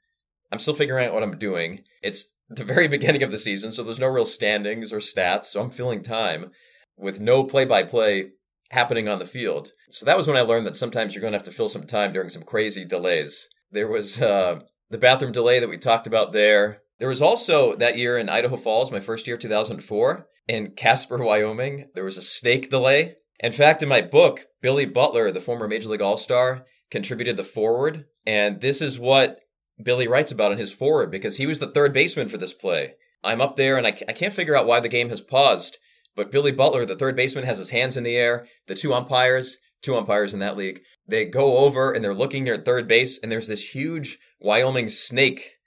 [0.51, 1.83] I'm still figuring out what I'm doing.
[2.01, 5.61] It's the very beginning of the season, so there's no real standings or stats, so
[5.61, 6.51] I'm filling time
[6.97, 8.31] with no play by play
[8.71, 9.71] happening on the field.
[9.89, 11.83] So that was when I learned that sometimes you're going to have to fill some
[11.83, 13.47] time during some crazy delays.
[13.71, 16.81] There was uh, the bathroom delay that we talked about there.
[16.99, 21.89] There was also that year in Idaho Falls, my first year, 2004, in Casper, Wyoming,
[21.95, 23.15] there was a snake delay.
[23.39, 27.43] In fact, in my book, Billy Butler, the former Major League All Star, contributed the
[27.43, 28.05] foreword.
[28.25, 29.39] And this is what
[29.81, 32.95] Billy writes about in his foreword because he was the third baseman for this play.
[33.23, 35.77] I'm up there and I, I can't figure out why the game has paused.
[36.15, 38.47] But Billy Butler, the third baseman, has his hands in the air.
[38.67, 42.57] The two umpires, two umpires in that league, they go over and they're looking near
[42.57, 45.57] third base, and there's this huge Wyoming snake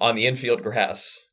[0.00, 1.26] on the infield grass.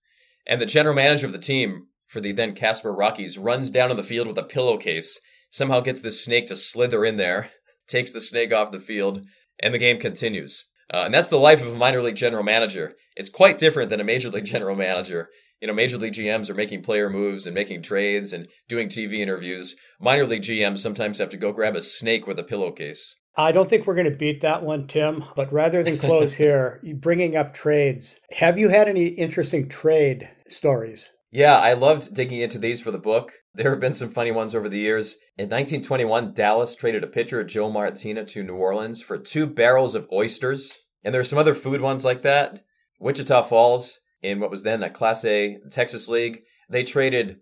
[0.46, 3.98] And the general manager of the team for the then Casper Rockies runs down on
[3.98, 7.52] the field with a pillowcase, somehow gets this snake to slither in there,
[7.88, 9.26] takes the snake off the field,
[9.62, 10.66] and the game continues.
[10.94, 12.96] Uh, and that's the life of a minor league general manager.
[13.16, 15.30] It's quite different than a major league general manager.
[15.60, 19.20] You know, major league GMs are making player moves and making trades and doing TV
[19.20, 19.76] interviews.
[20.00, 23.16] Minor league GMs sometimes have to go grab a snake with a pillowcase.
[23.40, 25.24] I don't think we're going to beat that one, Tim.
[25.36, 31.10] But rather than close here, bringing up trades, have you had any interesting trade stories?
[31.30, 33.34] Yeah, I loved digging into these for the book.
[33.54, 35.18] There have been some funny ones over the years.
[35.38, 40.08] In 1921, Dallas traded a pitcher, Joe Martina, to New Orleans for two barrels of
[40.12, 40.80] oysters.
[41.04, 42.64] And there are some other food ones like that.
[43.00, 47.38] Wichita Falls, in what was then a Class A Texas League, they traded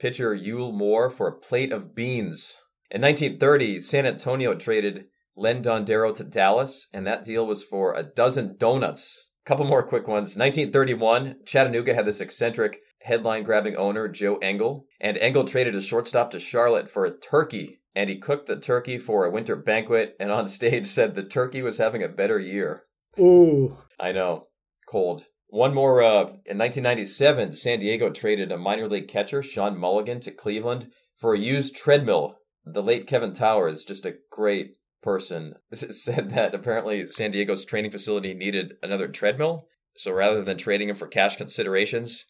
[0.00, 2.56] pitcher Yule Moore for a plate of beans.
[2.90, 5.04] In 1930, San Antonio traded
[5.38, 9.28] Len Dondero to Dallas, and that deal was for a dozen donuts.
[9.46, 10.36] A couple more quick ones.
[10.36, 16.32] 1931, Chattanooga had this eccentric headline grabbing owner, Joe Engel, and Engel traded a shortstop
[16.32, 17.80] to Charlotte for a turkey.
[17.94, 21.62] And he cooked the turkey for a winter banquet, and on stage said the turkey
[21.62, 22.82] was having a better year.
[23.18, 23.78] Ooh.
[23.98, 24.48] I know.
[24.86, 25.26] Cold.
[25.48, 26.02] One more.
[26.02, 31.34] Uh, in 1997, San Diego traded a minor league catcher, Sean Mulligan, to Cleveland for
[31.34, 32.36] a used treadmill.
[32.64, 38.34] The late Kevin Towers, just a great person, said that apparently San Diego's training facility
[38.34, 39.66] needed another treadmill.
[39.96, 42.24] So rather than trading him for cash considerations,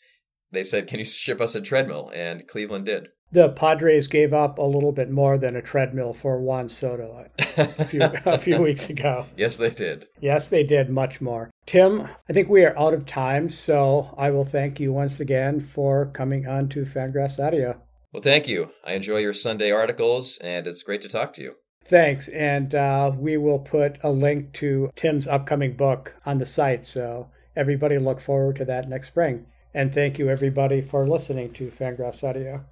[0.51, 2.11] they said, Can you ship us a treadmill?
[2.15, 3.09] And Cleveland did.
[3.31, 7.27] The Padres gave up a little bit more than a treadmill for Juan Soto
[7.59, 9.27] a few, a few weeks ago.
[9.37, 10.07] Yes, they did.
[10.19, 11.51] Yes, they did much more.
[11.67, 15.61] Tim, I think we are out of time, so I will thank you once again
[15.61, 17.79] for coming on to Fangraphs Audio.
[18.15, 18.71] Well, thank you.
[18.83, 21.57] I enjoy your Sunday articles, and it's great to talk to you.
[21.89, 22.29] Thanks.
[22.29, 26.85] And uh, we will put a link to Tim's upcoming book on the site.
[26.85, 29.47] So everybody look forward to that next spring.
[29.73, 32.63] And thank you, everybody, for listening to Fangraphs Audio.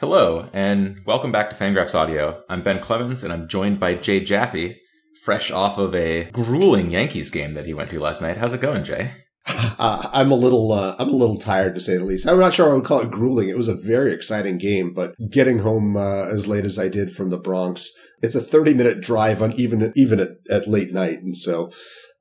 [0.00, 2.42] Hello, and welcome back to Fangraphs Audio.
[2.48, 4.80] I'm Ben Clemens, and I'm joined by Jay Jaffe,
[5.22, 8.36] fresh off of a grueling Yankees game that he went to last night.
[8.36, 9.23] How's it going, Jay?
[9.46, 12.26] Uh, I'm a little, uh, I'm a little tired to say the least.
[12.26, 13.48] I'm not sure I would call it grueling.
[13.48, 17.10] It was a very exciting game, but getting home uh, as late as I did
[17.10, 17.90] from the Bronx,
[18.22, 21.70] it's a 30 minute drive on even even at, at late night, and so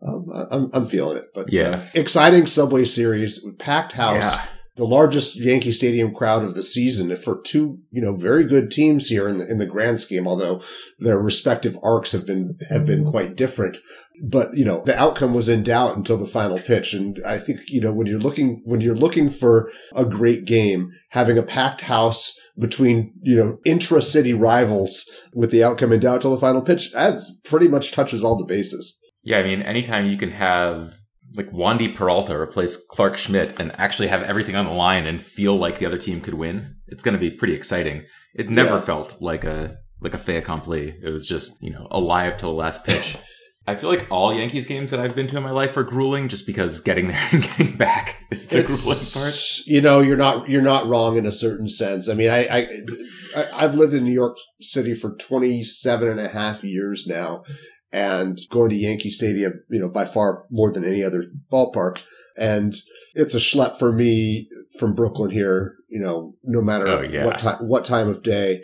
[0.05, 1.25] um, I'm I'm feeling it.
[1.33, 1.69] But Yeah.
[1.69, 4.23] uh, exciting Subway Series, packed house.
[4.35, 4.45] Yeah.
[4.75, 9.05] The largest Yankee Stadium crowd of the season for two, you know, very good teams
[9.07, 10.27] here in the in the grand scheme.
[10.27, 10.61] Although
[10.97, 13.77] their respective arcs have been have been quite different,
[14.25, 16.93] but you know the outcome was in doubt until the final pitch.
[16.93, 20.91] And I think you know when you're looking when you're looking for a great game,
[21.09, 26.21] having a packed house between you know intra city rivals with the outcome in doubt
[26.21, 28.99] till the final pitch, that's pretty much touches all the bases.
[29.23, 30.97] Yeah, I mean, anytime you can have
[31.35, 35.57] like Wandy Peralta replace Clarke Schmidt and actually have everything on the line and feel
[35.57, 38.03] like the other team could win, it's going to be pretty exciting.
[38.35, 38.81] It never Yeah.
[38.81, 40.95] felt like a like a fait accompli.
[41.01, 43.17] It was just, you know, alive till the last pitch.
[43.65, 46.27] I feel like all Yankees games that I've been to in my life are grueling
[46.27, 49.59] just because getting there and getting back is the It's- grueling part.
[49.65, 52.09] You know, you're not you're not wrong in a certain sense.
[52.09, 56.63] I mean, I, I I've lived in New York City for 27 and a half
[56.63, 57.43] years now,
[57.91, 62.03] and going to Yankee Stadium, you know, by far more than any other ballpark,
[62.37, 62.73] and
[63.13, 64.47] it's a schlep for me
[64.77, 65.75] from Brooklyn here.
[65.89, 67.23] You know, no matter Oh, yeah.
[67.25, 68.61] what time what time of day.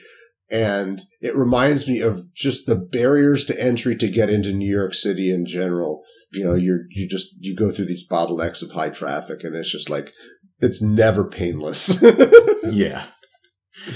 [0.52, 4.94] And it reminds me of just the barriers to entry to get into New York
[4.94, 6.04] City in general.
[6.32, 9.72] You know, you're, you just, you go through these bottlenecks of high traffic and it's
[9.72, 10.14] just like,
[10.60, 12.04] it's never painless.
[12.72, 13.06] Yeah.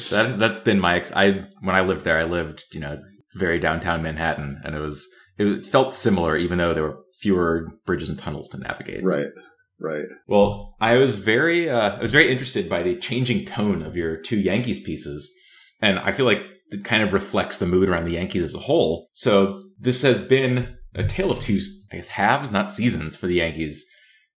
[0.09, 2.97] That that's been my ex I when I lived there, I lived, you know,
[3.35, 5.05] very downtown Manhattan and it was
[5.37, 9.03] it felt similar even though there were fewer bridges and tunnels to navigate.
[9.03, 9.27] right.
[9.79, 10.05] Right.
[10.27, 14.15] Well, I was very uh, I was very interested by the changing tone of your
[14.15, 15.29] two Yankees pieces,
[15.84, 16.41] and I feel like
[16.72, 19.10] it kind of reflects the mood around the Yankees as a whole.
[19.12, 21.60] So this has been a tale of two,
[21.91, 23.86] I guess, halves, not seasons for the Yankees.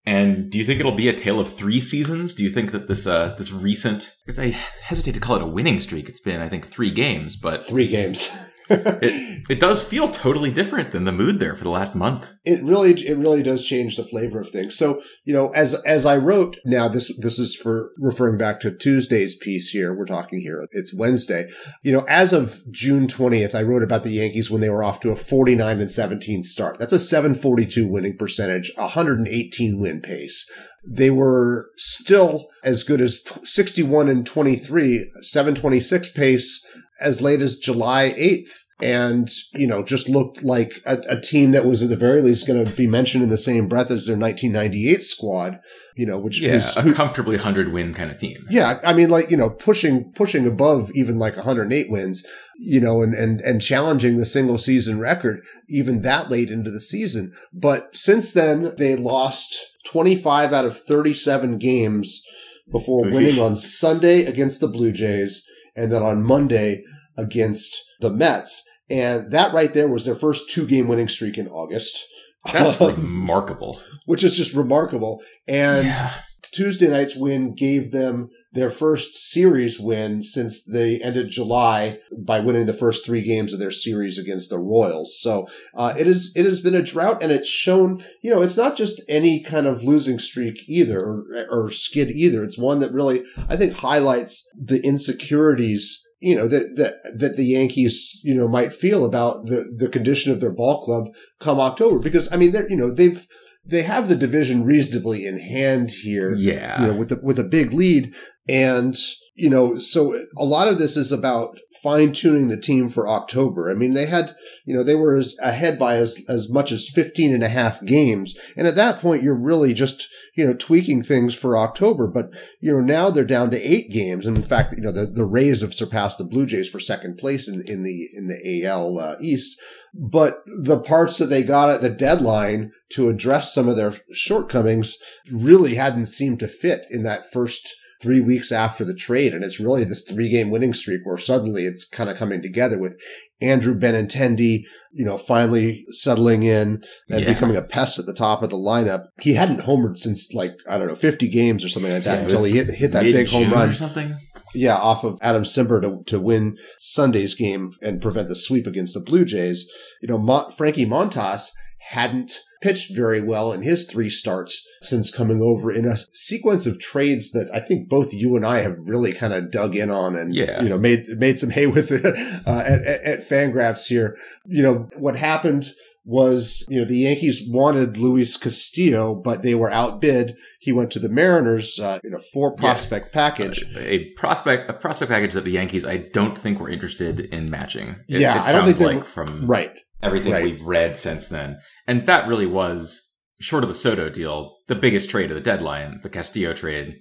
[0.08, 2.34] And do you think it'll be a tale of three seasons?
[2.34, 4.48] Do you think that this uh, this recent I
[4.84, 6.10] hesitate to call it a winning streak.
[6.10, 8.30] It's been I think three games, but Three games.
[8.70, 12.32] it it does feel totally different than the mood there for the last month.
[12.46, 14.76] it really it really does change the flavor of things.
[14.78, 18.72] So you know as as i wrote now this this is for referring back to
[18.72, 21.48] tuesday's piece here we're talking here it's wednesday.
[21.84, 25.00] You know as of june 20th i wrote about the yankees when they were off
[25.02, 26.78] to a 49 and 17 start.
[26.78, 30.50] That's a 742 winning percentage 118 win pace.
[30.88, 36.66] They were still as good as 61 and 23 726 pace
[37.02, 38.52] as late as July 8th.
[38.82, 42.46] And, you know, just looked like a, a team that was at the very least
[42.46, 45.62] going to be mentioned in the same breath as their 1998 squad,
[45.96, 48.46] you know, which Yeah, who's- a comfortably hundred win kind of team.
[48.50, 52.26] yeah, I mean, like you know, pushing pushing above even like 108 wins,
[52.58, 56.82] you know, and and and challenging the single season record even that late into the
[56.82, 57.32] season.
[57.54, 59.56] But since then, they lost
[59.86, 62.22] 25 out of 37 games
[62.70, 66.84] before winning on Sunday against the Blue Jays, and then on Monday
[67.18, 68.68] against the Mets.
[68.90, 72.06] And that right there was their first two game winning streak in August.
[72.52, 73.82] That's um, remarkable.
[74.06, 75.22] which is just remarkable.
[75.48, 76.12] And Yeah.
[76.52, 82.66] Tuesday night's win gave them their first series win since they ended July by winning
[82.66, 85.20] the first three games of their series against the Royals.
[85.20, 88.00] So uh, it is it has been a drought, and it's shown.
[88.22, 92.44] You know, it's not just any kind of losing streak either, or, or skid either.
[92.44, 96.02] It's one that really I think highlights the insecurities.
[96.22, 100.32] You know that that that the Yankees you know might feel about the the condition
[100.32, 103.28] of their ball club come October because I mean they're you know they've
[103.66, 106.82] they have the division reasonably in hand here Yeah.
[106.82, 108.14] you know, with the, with a big lead.
[108.48, 108.96] And,
[109.36, 113.70] you know, so a lot of this is about fine tuning the team for October.
[113.70, 116.90] I mean, they had, you know, they were as ahead by as, as much as
[116.90, 118.38] 15 and a half games.
[118.56, 122.08] And at that point, you're really just, you know, tweaking things for October.
[122.08, 122.30] But,
[122.62, 124.28] you know, now they're down to eight games.
[124.28, 127.18] And in fact, you know, the, the Rays have surpassed the Blue Jays for second
[127.18, 129.60] place in, in the, in the AL uh, East.
[129.98, 134.98] But the parts that they got at the deadline to address some of their shortcomings
[135.32, 139.34] really hadn't seemed to fit in that first three weeks after the trade.
[139.34, 142.78] And it's really this three game winning streak where suddenly it's kind of coming together
[142.78, 143.00] with
[143.42, 147.34] Andrew Benintendi, you know, finally settling in and Yeah.
[147.34, 149.06] becoming a pest at the top of the lineup.
[149.22, 152.24] He hadn't homered since like, I don't know, 50 games or something like that Yeah,
[152.24, 153.70] until he hit, hit that big home run.
[153.70, 154.18] or something.
[154.56, 158.94] Yeah, off of Adam Cimber to, to win Sunday's game and prevent the sweep against
[158.94, 159.70] the Blue Jays.
[160.02, 161.50] You know, Frankie Montas
[161.90, 166.80] hadn't pitched very well in his three starts since coming over in a sequence of
[166.80, 170.16] trades that I think both you and I have really kind of dug in on
[170.16, 170.64] and, Yeah.
[170.64, 172.04] you know, made, made some hay with it
[172.48, 174.18] uh, at, at, at Fangraphs here.
[174.48, 175.74] You know, what happened
[176.06, 180.36] was, you know, the Yankees wanted Luis Castillo, but they were outbid.
[180.60, 183.66] He went to the Mariners uh, in a four prospect package.
[183.76, 187.96] A prospect, a prospect package that the Yankees, I don't think were interested in matching.
[188.08, 189.74] It, Yeah, it I don't think like were- from Right.
[190.04, 190.44] everything right.
[190.44, 193.02] we've read since then, and that really was
[193.42, 196.96] short of the Soto deal, the biggest trade of the deadline, the Castillo trade.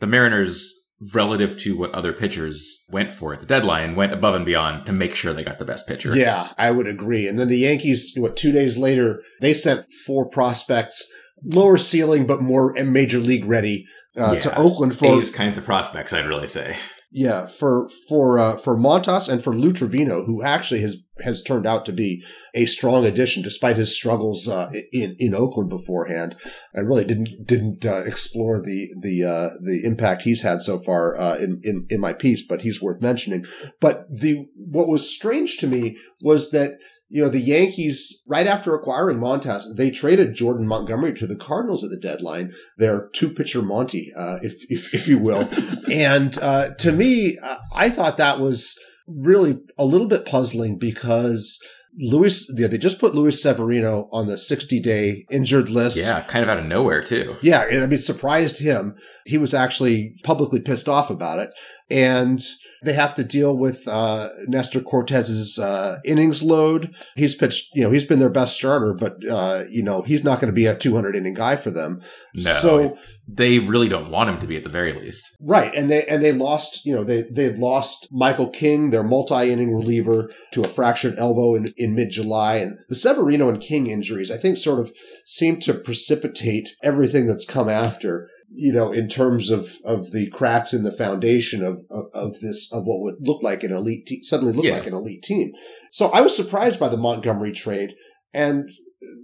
[0.00, 0.72] The Mariners,
[1.12, 4.92] relative to what other pitchers went for at the deadline, went above and beyond to
[4.92, 6.16] make sure they got the best pitcher.
[6.16, 7.28] Yeah, I would agree.
[7.28, 11.08] And then the Yankees, what, two days later, they sent four prospects,
[11.44, 13.86] lower ceiling, but more major league ready,
[14.16, 16.76] uh, to Oakland for, These kinds of prospects, I'd really say.
[17.10, 21.66] Yeah, for for uh, for Montas and for Lou Trivino, who actually has has turned
[21.66, 22.22] out to be
[22.54, 26.36] a strong addition despite his struggles uh, in in Oakland beforehand.
[26.76, 31.18] I really didn't didn't uh, explore the the uh, the impact he's had so far
[31.18, 33.46] uh, in, in in my piece, but he's worth mentioning.
[33.80, 36.72] But the what was strange to me was that
[37.10, 41.82] you know, the Yankees, right after acquiring Montas, they traded Jordan Montgomery to the Cardinals
[41.82, 42.52] at the deadline.
[42.76, 45.48] Their two pitcher Monty, uh, if, if, if you will.
[45.92, 51.58] and, uh, to me, uh, I thought that was really a little bit puzzling because
[51.98, 55.96] Luis, yeah, they just put Luis Severino on the 60 day injured list.
[55.96, 57.36] Yeah, kind of out of nowhere, too.
[57.40, 57.64] Yeah.
[57.72, 58.96] I mean, surprised him.
[59.24, 61.54] He was actually publicly pissed off about it.
[61.90, 62.40] And,
[62.82, 66.94] they have to deal with uh, Nestor Cortes's uh, innings load.
[67.16, 70.40] He's pitched, you know, he's been their best starter, but uh, you know, he's not
[70.40, 72.00] going to be a 200 inning guy for them.
[72.34, 75.36] No, so they really don't want him to be at the very least.
[75.40, 79.02] Right, and they and they lost, you know, they they had lost Michael King, their
[79.02, 83.60] multi inning reliever, to a fractured elbow in in mid July, and the Severino and
[83.60, 84.92] King injuries, I think, sort of
[85.24, 90.72] seem to precipitate everything that's come after you know, in terms of, of the cracks
[90.72, 94.22] in the foundation of, of, of this, of what would look like an elite team,
[94.22, 94.72] suddenly look yeah.
[94.72, 95.52] like an elite team.
[95.90, 97.94] So I was surprised by the Montgomery trade
[98.32, 98.70] and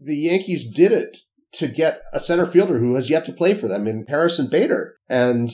[0.04, 1.18] the Yankees did it
[1.52, 4.94] to get a center fielder who has yet to play for them in Harrison Bader.
[5.08, 5.50] And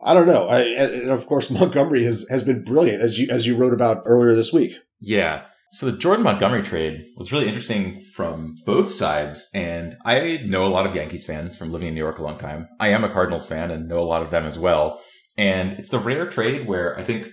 [0.00, 0.48] I don't know.
[0.48, 4.02] I, and of course, Montgomery has, has been brilliant as you, as you wrote about
[4.04, 4.74] earlier this week.
[5.00, 5.44] Yeah.
[5.72, 9.48] So the Jordan Montgomery trade was really interesting from both sides.
[9.54, 12.36] And I know a lot of Yankees fans from living in New York a long
[12.36, 12.68] time.
[12.78, 15.00] I am a Cardinals fan and know a lot of them as well.
[15.38, 17.30] And it's the rare trade where I think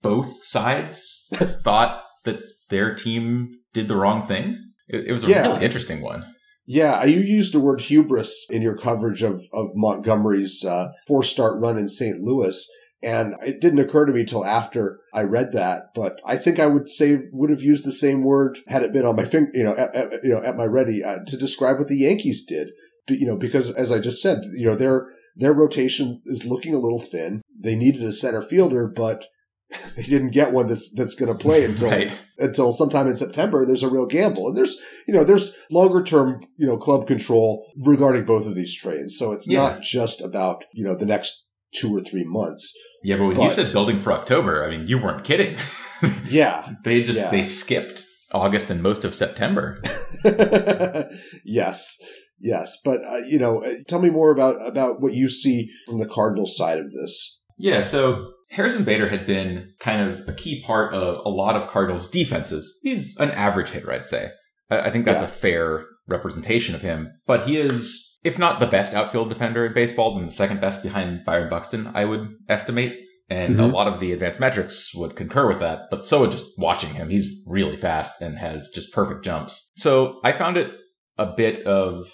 [0.00, 2.40] both sides thought that
[2.70, 4.56] their team did the wrong thing.
[4.88, 5.48] It, it was a yeah.
[5.48, 6.24] really interesting one.
[6.66, 11.60] Yeah, you used the word hubris in your coverage of, of Montgomery's uh, four start
[11.60, 12.20] run in St.
[12.20, 12.66] Louis.
[13.02, 16.66] And it didn't occur to me till after I read that, but I think I
[16.66, 19.64] would say would have used the same word had it been on my finger, you
[19.64, 22.70] know, at, at, you know, at my ready uh, to describe what the Yankees did.
[23.08, 26.74] But, you know, because as I just said, you know, their their rotation is looking
[26.74, 27.42] a little thin.
[27.58, 29.26] They needed a center fielder, but
[29.96, 32.16] they didn't get one that's that's going to play until right.
[32.38, 33.64] until sometime in September.
[33.64, 37.66] There's a real gamble, and there's you know there's longer term you know club control
[37.76, 39.16] regarding both of these trades.
[39.16, 39.60] So it's yeah.
[39.60, 42.76] not just about you know the next two or three months.
[43.02, 45.56] Yeah, but when but, you said building for October, I mean, you weren't kidding.
[46.24, 46.74] yeah.
[46.84, 47.30] they just, yeah.
[47.30, 49.80] they skipped August and most of September.
[51.44, 51.98] yes.
[52.38, 52.78] Yes.
[52.84, 56.06] But, uh, you know, uh, tell me more about, about what you see from the
[56.06, 57.40] Cardinals side of this.
[57.58, 57.82] Yeah.
[57.82, 62.08] So Harrison Bader had been kind of a key part of a lot of Cardinals
[62.08, 62.78] defenses.
[62.82, 64.30] He's an average hitter, I'd say.
[64.70, 65.26] I think that's yeah.
[65.26, 69.72] a fair representation of him, but he is if not the best outfield defender in
[69.72, 72.98] baseball, then the second best behind Byron Buxton, I would estimate.
[73.28, 73.64] And mm-hmm.
[73.64, 75.88] a lot of the advanced metrics would concur with that.
[75.90, 77.08] But so would just watching him.
[77.08, 79.70] He's really fast and has just perfect jumps.
[79.76, 80.70] So I found it
[81.16, 82.04] a bit of,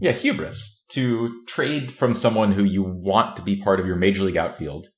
[0.00, 4.22] yeah, hubris to trade from someone who you want to be part of your major
[4.22, 4.88] league outfield,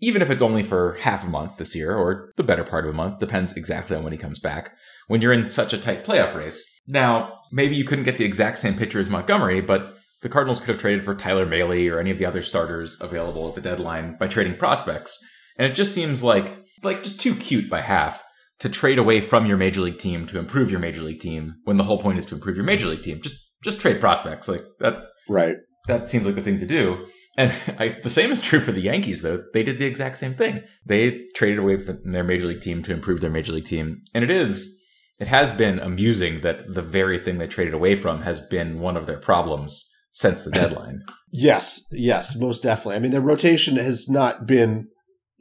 [0.00, 2.90] even if it's only for half a month this year or the better part of
[2.90, 4.72] a month, depends exactly on when he comes back,
[5.08, 6.66] when you're in such a tight playoff race.
[6.86, 10.68] Now, maybe you couldn't get the exact same pitcher as Montgomery, but the Cardinals could
[10.68, 14.16] have traded for Tyler Mahle or any of the other starters available at the deadline
[14.18, 15.18] by trading prospects.
[15.56, 18.24] And it just seems like like just too cute by half
[18.58, 21.76] to trade away from your major league team to improve your major league team when
[21.76, 23.20] the whole point is to improve your major league team.
[23.20, 25.04] Just just trade prospects like that.
[25.28, 25.56] Right.
[25.86, 27.06] That seems like the thing to do.
[27.36, 29.44] And I, the same is true for the Yankees, though.
[29.52, 30.62] They did the exact same thing.
[30.86, 34.02] They traded away from their major league team to improve their major league team.
[34.14, 34.78] And it is,
[35.18, 38.96] it has been amusing that the very thing they traded away from has been one
[38.96, 41.02] of their problems since the deadline.
[41.32, 42.96] yes, yes, most definitely.
[42.96, 44.88] I mean, the rotation has not been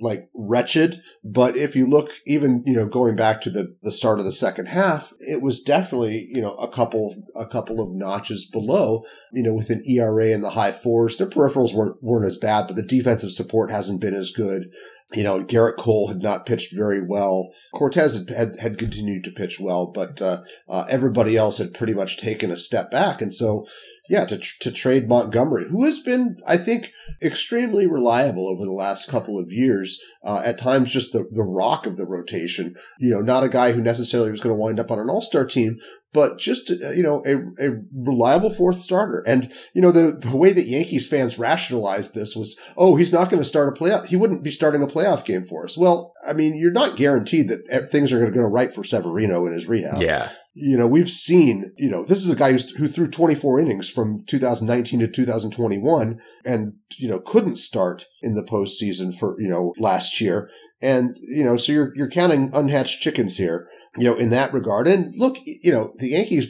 [0.01, 4.19] like wretched, but if you look even, you know, going back to the, the start
[4.19, 8.45] of the second half, it was definitely, you know, a couple, a couple of notches
[8.45, 9.03] below,
[9.33, 11.17] you know, with an ERA in the high fours.
[11.17, 14.71] Their peripherals weren't, weren't as bad, but the defensive support hasn't been as good.
[15.13, 17.51] You know, Gerrit Cole had not pitched very well.
[17.73, 21.93] Cortes had, had, had continued to pitch well, but, uh, uh, everybody else had pretty
[21.93, 23.21] much taken a step back.
[23.21, 23.65] And so,
[24.09, 26.91] yeah, to, to trade Montgomery, who has been, I think,
[27.23, 29.99] extremely reliable over the last couple of years.
[30.21, 32.75] Uh, at times, just the, the rock of the rotation.
[32.99, 35.21] You know, not a guy who necessarily was going to wind up on an all
[35.21, 35.77] star team,
[36.11, 39.23] but just, uh, you know, a, a reliable fourth starter.
[39.25, 43.29] And, you know, the, the way that Yankees fans rationalized this was, oh, he's not
[43.29, 44.07] going to start a playoff.
[44.07, 45.77] He wouldn't be starting a playoff game for us.
[45.77, 49.45] Well, I mean, you're not guaranteed that things are going to go right for Severino
[49.45, 50.01] in his rehab.
[50.01, 50.31] Yeah.
[50.53, 53.89] You know, we've seen, you know, this is a guy who's, who threw 24 innings
[53.89, 59.73] from 2019 to 2021 and, you know, couldn't start in the postseason for, you know,
[59.77, 60.49] last year.
[60.81, 64.87] And, you know, so you're, you're counting unhatched chickens here, you know, in that regard.
[64.87, 66.47] And look, you know, the Yankees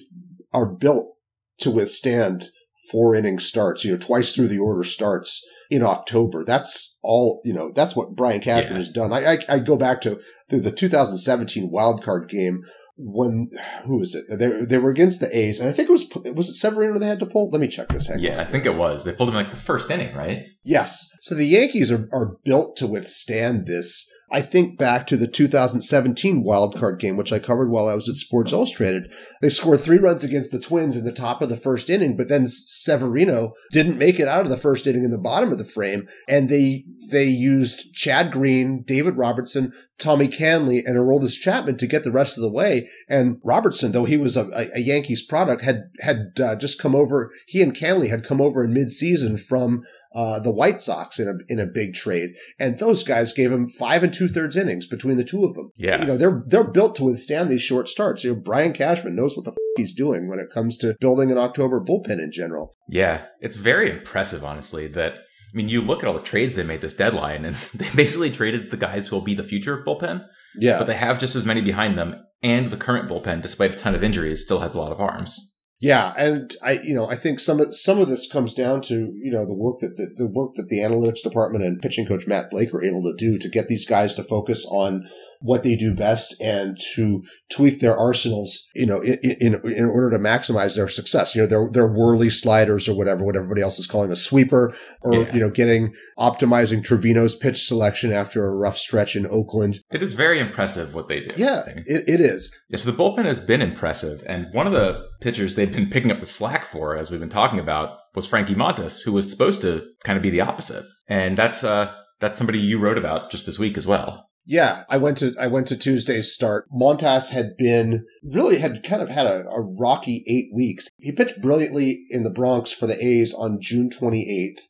[0.53, 1.15] are built
[1.59, 2.51] to withstand
[2.89, 6.43] four inning starts, you know, twice through the order starts in October.
[6.43, 8.77] That's all, you know, that's what Brian Cashman yeah.
[8.77, 9.13] has done.
[9.13, 10.19] I, I, I, go back to
[10.49, 12.63] the, the 2017 wild card game
[13.01, 13.49] when
[13.85, 14.25] who was it?
[14.29, 17.07] They, they were against the A's, and I think it was was it Severino they
[17.07, 17.49] had to pull.
[17.49, 18.07] Let me check this.
[18.07, 18.39] Hang yeah, on.
[18.41, 19.03] I think it was.
[19.05, 20.43] They pulled him like the first inning, right?
[20.63, 21.09] Yes.
[21.21, 26.43] So the Yankees are are built to withstand this I think back to the 2017
[26.43, 29.11] wildcard game, which I covered while I was at Sports Illustrated.
[29.41, 32.29] They scored three runs against the Twins in the top of the first inning, but
[32.29, 35.65] then Severino didn't make it out of the first inning in the bottom of the
[35.65, 41.87] frame, and they they used Chad Green, David Robertson, Tommy Kahnle, and Aroldis Chapman to
[41.87, 42.87] get the rest of the way.
[43.07, 47.31] And Robertson, though he was a, a Yankees product, had had uh, just come over.
[47.47, 49.83] He and Kahnle had come over in midseason from
[50.13, 53.69] uh, the White Sox in a in a big trade, and those guys gave him
[53.69, 55.71] five and two thirds innings between the two of them.
[55.75, 58.23] Yeah, you know they're they're built to withstand these short starts.
[58.23, 61.31] You know, Brian Cashman knows what the f- he's doing when it comes to building
[61.31, 62.75] an October bullpen in general.
[62.87, 64.87] Yeah, it's very impressive, honestly.
[64.87, 67.89] That I mean, you look at all the trades they made this deadline, and they
[67.95, 70.25] basically traded the guys who will be the future bullpen.
[70.55, 73.77] Yeah, but they have just as many behind them, and the current bullpen, despite a
[73.77, 75.57] ton of injuries, still has a lot of arms.
[75.81, 79.13] Yeah, and I, you know, I think some of some of this comes down to
[79.15, 82.27] you know the work that the, the work that the analytics department and pitching coach
[82.27, 85.09] Matt Blake are able to do to get these guys to focus on
[85.41, 90.09] what they do best and to tweak their arsenals, you know, in, in, in order
[90.09, 91.33] to maximize their success.
[91.33, 94.75] You know, their, their whirly sliders or whatever, what everybody else is calling a sweeper
[95.01, 95.33] or, yeah.
[95.33, 99.79] you know, getting optimizing Trivino's pitch selection after a rough stretch in Oakland.
[99.91, 101.31] It is very impressive what they do.
[101.37, 102.53] Yeah, it, it is.
[102.69, 104.23] Yeah, so the bullpen has been impressive.
[104.27, 107.29] And one of the pitchers they've been picking up the slack for, as we've been
[107.29, 110.83] talking about, was Frankie Montas, who was supposed to kind of be the opposite.
[111.07, 114.28] And that's, uh, that's somebody you wrote about just this week as well.
[114.49, 116.65] Yeah, I went to I went to Tuesday's start.
[116.71, 120.89] Montas had been really had kind of had a, a, rocky eight weeks.
[120.97, 124.61] He pitched brilliantly in the Bronx for the A's on June 28th,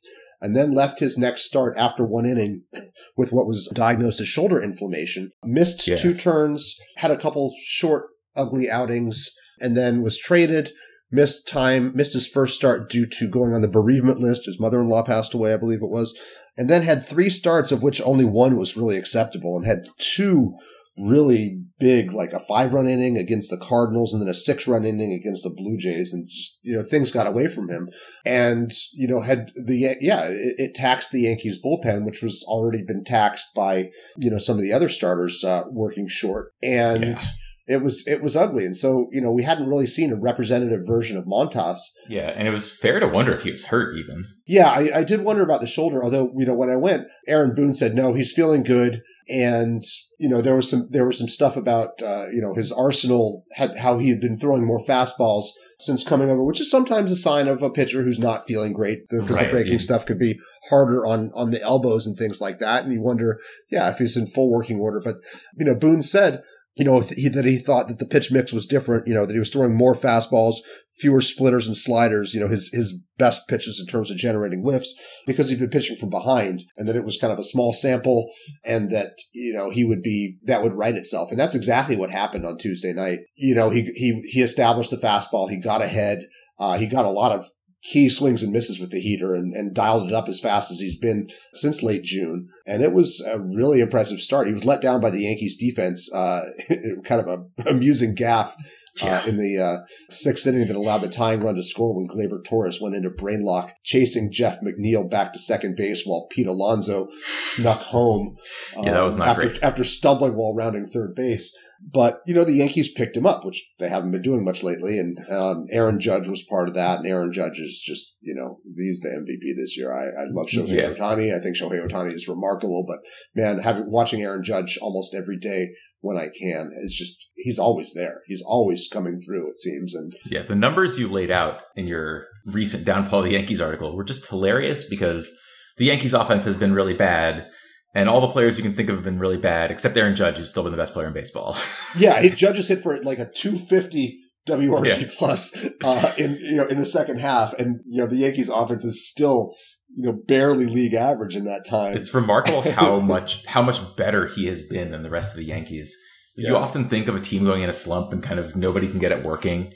[0.42, 2.64] and then left his next start after one inning
[3.16, 5.32] with what was diagnosed as shoulder inflammation.
[5.46, 5.96] Missed yeah.
[5.96, 10.74] two turns, had a couple short, ugly outings, and then was traded
[11.12, 14.46] missed time, missed his first start due to going on the bereavement list.
[14.46, 16.18] His mother in law passed away, I believe it was,
[16.60, 20.54] and then had three starts, of which only one was really acceptable, and had two
[20.98, 24.84] really big, like a five run inning against the Cardinals and then a six run
[24.84, 26.12] inning against the Blue Jays.
[26.12, 27.90] And just, you know, things got away from him.
[28.26, 32.84] And, you know, had the, yeah, it, it taxed the Yankees bullpen, which was already
[32.84, 36.52] been taxed by, you know, some of the other starters uh, working short.
[36.62, 37.24] And, yeah
[37.70, 40.82] it was it was ugly, and so you know we hadn't really seen a representative
[40.86, 41.80] version of Montas.
[42.08, 44.26] Yeah, and it was fair to wonder if he was hurt even.
[44.48, 46.04] Yeah, I, I did wonder about the shoulder.
[46.04, 49.84] Although you know when I went, Aaron Boone said no, he's feeling good, and
[50.18, 53.44] you know there was some there was some stuff about uh, you know his arsenal
[53.56, 55.46] had how he had been throwing more fastballs
[55.80, 59.00] since coming over, which is sometimes a sign of a pitcher who's not feeling great
[59.10, 59.46] because right.
[59.46, 59.80] the breaking yeah.
[59.80, 60.40] stuff could be
[60.70, 62.84] harder on on the elbows and things like that.
[62.84, 63.40] And you wonder,
[63.70, 65.00] yeah, if he's in full working order.
[65.00, 65.18] But
[65.58, 66.42] you know, Boone said
[66.80, 69.34] you know, he, that he thought that the pitch mix was different, you know, that
[69.34, 70.56] he was throwing more fastballs,
[70.98, 74.94] fewer splitters and sliders, you know, his, his best pitches in terms of generating whiffs
[75.28, 78.32] because he'd been pitching from behind and that it was kind of a small sample
[78.64, 81.32] and that, you know, he would be, that would write itself.
[81.32, 83.20] And that's exactly what happened on Tuesday night.
[83.36, 85.50] You know, he, he, he established the fastball.
[85.50, 86.28] He got ahead.
[86.58, 87.46] Uh, he got a lot of
[87.82, 90.80] key swings and misses with the heater and, and dialed it up as fast as
[90.80, 92.50] he's been since late June.
[92.68, 94.48] And it was a really impressive start.
[94.48, 96.42] He was let down by the Yankees defense, uh,
[97.04, 98.56] kind of a amusing gaff.
[99.02, 99.30] Uh, yeah.
[99.30, 102.82] in the uh, sixth inning that allowed the tying run to score when Gleyber Torres
[102.82, 107.08] went into brain lock, chasing Jeff McNeil back to second base while Pete Alonso
[107.38, 108.36] snuck home.
[108.76, 109.64] yeah, that was um, not after, great.
[109.64, 111.56] After stumbling while rounding third base.
[111.82, 115.00] But, you know, the Yankees picked him up, which they haven't been doing much lately.
[115.00, 117.00] And um, Aaron Judge was part of that.
[117.00, 119.92] And Aaron Judge is just, you know, he's the MVP this year.
[119.92, 120.90] I, I love Shohei yeah.
[120.90, 121.36] Ohtani.
[121.36, 122.84] I think Shohei Ohtani is remarkable.
[122.86, 123.00] But,
[123.34, 125.70] man, having watching Aaron Judge almost every day
[126.02, 126.72] when I can.
[126.84, 128.22] It's just he's always there.
[128.28, 129.50] He's always coming through.
[129.50, 129.94] It seems.
[129.94, 133.96] And yeah, the numbers you laid out in your recent downfall of the Yankees article
[133.96, 135.32] were just hilarious because
[135.78, 137.50] the Yankees offense has been really bad,
[137.94, 140.38] and all the players you can think of have been really bad, except Aaron Judge,
[140.38, 141.58] who's still been the best player in baseball.
[141.98, 145.08] yeah, he Judge has hit for like a 250 WRC yeah.
[145.18, 148.84] plus uh, in you know in the second half, and you know the Yankees offense
[148.84, 149.54] is still
[149.90, 151.96] you know barely league average in that time.
[151.96, 155.46] It's remarkable how much how much better he has been than the rest of the
[155.46, 155.96] Yankees.
[156.36, 159.00] You often think of a team going in a slump and kind of nobody can
[159.00, 159.74] get it working.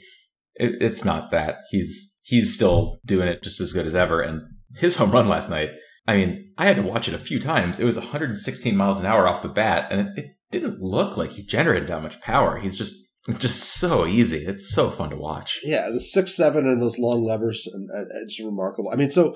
[0.54, 1.56] It, it's not that.
[1.70, 4.22] He's he's still doing it just as good as ever.
[4.22, 4.42] And
[4.76, 5.70] his home run last night,
[6.06, 7.80] I mean, I had to watch it a few times.
[7.80, 11.30] It was 116 miles an hour off the bat, and it, it didn't look like
[11.30, 12.58] he generated that much power.
[12.58, 12.94] He's just
[13.26, 14.44] it's just so easy.
[14.44, 15.60] It's so fun to watch.
[15.62, 18.90] Yeah, the six seven and those long levers, and, and it's remarkable.
[18.92, 19.34] I mean, so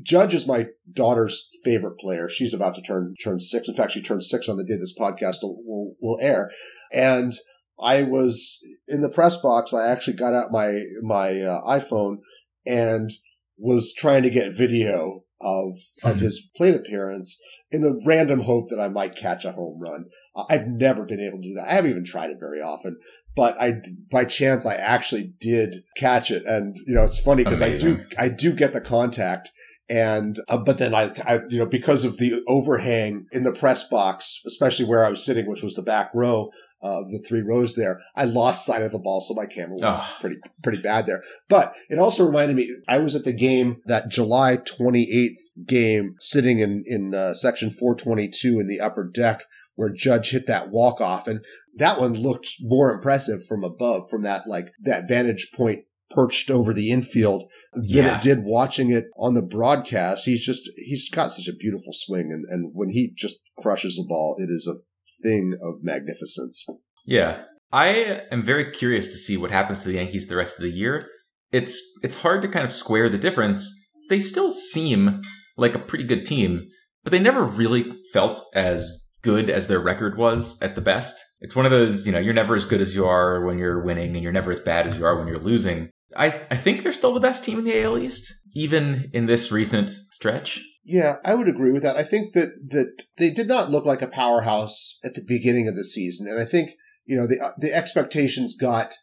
[0.00, 2.28] Judge is my daughter's favorite player.
[2.28, 3.68] She's about to turn turn six.
[3.68, 6.50] In fact, she turned six on the day this podcast will, will, will air.
[6.92, 7.32] And
[7.80, 9.72] I was in the press box.
[9.72, 12.18] I actually got out my my uh, iPhone
[12.66, 13.10] and
[13.56, 16.20] was trying to get video of of Mhm.
[16.20, 17.38] his plate appearance
[17.70, 20.06] in the random hope that I might catch a home run.
[20.36, 21.68] Uh, I've never been able to do that.
[21.68, 22.98] I haven't even tried it very often,
[23.34, 23.80] but I
[24.10, 28.04] by chance I actually did catch it, and you know it's funny because I do
[28.18, 29.50] I do get the contact.
[29.90, 33.82] And uh, but then I, I you know because of the overhang in the press
[33.86, 36.50] box, especially where I was sitting, which was the back row
[36.82, 39.82] of the three rows there, I lost sight of the ball, so my camera was
[39.84, 40.18] Ah.
[40.20, 41.22] pretty pretty bad there.
[41.48, 46.58] But it also reminded me, I was at the game, that July 28th game, sitting
[46.58, 51.26] in, in uh, section 422 in the upper deck where Judge hit that walk off.
[51.26, 51.40] And
[51.76, 55.80] that one looked more impressive from above, from that, like, that vantage point
[56.10, 58.16] perched over the infield than Yeah.
[58.18, 60.26] it did watching it on the broadcast.
[60.26, 62.28] He's just, he's got such a beautiful swing.
[62.30, 64.76] And, and when he just crushes the ball, it is a
[65.22, 66.66] thing of magnificence.
[67.06, 67.44] Yeah.
[67.72, 70.70] I am very curious to see what happens to the Yankees the rest of the
[70.70, 71.08] year.
[71.50, 73.72] It's it's hard to kind of square the difference.
[74.08, 75.22] They still seem
[75.56, 76.68] like a pretty good team,
[77.02, 81.18] but they never really felt as good as their record was at the best.
[81.40, 83.82] It's one of those, you know, you're never as good as you are when you're
[83.82, 85.90] winning and you're never as bad as you are when you're losing.
[86.16, 89.50] I I think they're still the best team in the AL East, even in this
[89.50, 90.60] recent stretch.
[90.84, 91.96] Yeah, I would agree with that.
[91.96, 95.76] I think that that they did not look like a powerhouse at the beginning of
[95.76, 96.70] the season, and I think
[97.04, 98.94] you know the uh, the expectations got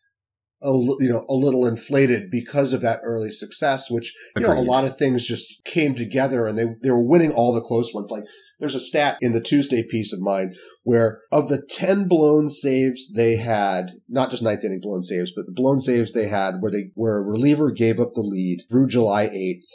[0.61, 4.61] a you know a little inflated because of that early success, which you know a
[4.61, 8.11] lot of things just came together, and they they were winning all the close ones.
[8.11, 8.23] Like
[8.59, 10.53] there's a stat in the Tuesday piece of mine
[10.83, 15.45] where of the 10 blown saves they had, not just ninth inning blown saves, but
[15.45, 18.87] the blown saves they had where they where a reliever gave up the lead through
[18.87, 19.67] July 8th,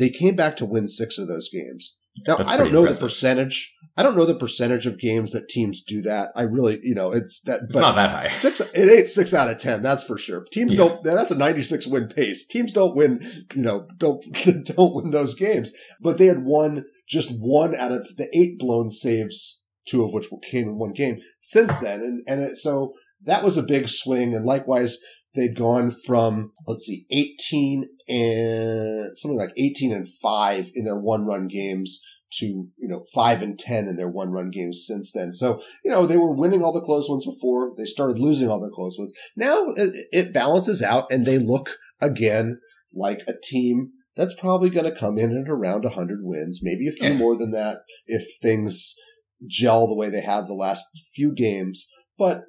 [0.00, 1.96] they came back to win six of those games.
[2.26, 3.02] Now, That's I don't know impressive.
[3.02, 3.76] the percentage.
[3.96, 6.30] I don't know the percentage of games that teams do that.
[6.34, 8.28] I really, you know, it's that, It's not that high.
[8.28, 9.82] six, it ain't six out of 10.
[9.82, 10.44] That's for sure.
[10.52, 10.88] Teams Yeah.
[10.88, 12.46] don't, that's a 96 win pace.
[12.46, 13.20] Teams don't win,
[13.54, 14.24] you know, don't,
[14.64, 18.90] don't win those games, but they had won just one out of the eight blown
[18.90, 22.00] saves, two of which came in one game since then.
[22.00, 22.94] And, and it, so
[23.24, 24.34] that was a big swing.
[24.34, 24.98] And likewise,
[25.34, 31.24] they'd gone from, let's see, 18 and something like 18 and five in their one
[31.24, 32.02] run games
[32.34, 35.32] to, you know, five and 10 in their one run games since then.
[35.32, 38.60] So, you know, they were winning all the close ones before they started losing all
[38.60, 39.12] the close ones.
[39.36, 42.60] Now it, it balances out and they look again
[42.94, 46.92] like a team that's probably going to come in at around 100 wins, maybe a
[46.92, 47.16] few Yeah.
[47.16, 48.94] more than that if things
[49.46, 51.86] gel the way they have the last few games.
[52.18, 52.42] But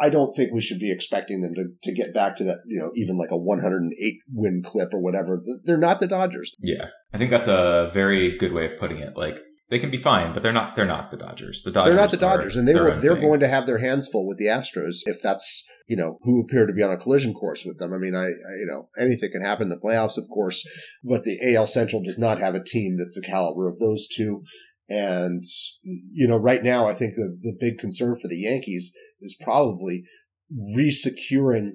[0.00, 2.78] I don't think we should be expecting them to, to get back to that, you
[2.78, 5.42] know, even like a 108 win clip or whatever.
[5.64, 6.54] They're not the Dodgers.
[6.60, 9.16] Yeah, I think that's a very good way of putting it.
[9.16, 10.76] Like they can be fine, but they're not.
[10.76, 11.62] They're not the Dodgers.
[11.62, 11.94] The Dodgers.
[11.94, 13.22] They're not the Dodgers, and they own they're thing.
[13.22, 16.66] going to have their hands full with the Astros if that's you know who appear
[16.66, 17.92] to be on a collision course with them.
[17.92, 20.66] I mean, I, I you know anything can happen in the playoffs, of course,
[21.04, 24.42] but the AL Central does not have a team that's the caliber of those two.
[24.88, 25.44] And
[25.82, 30.04] you know, right now, I think the the big concern for the Yankees is probably
[30.76, 31.72] resecuring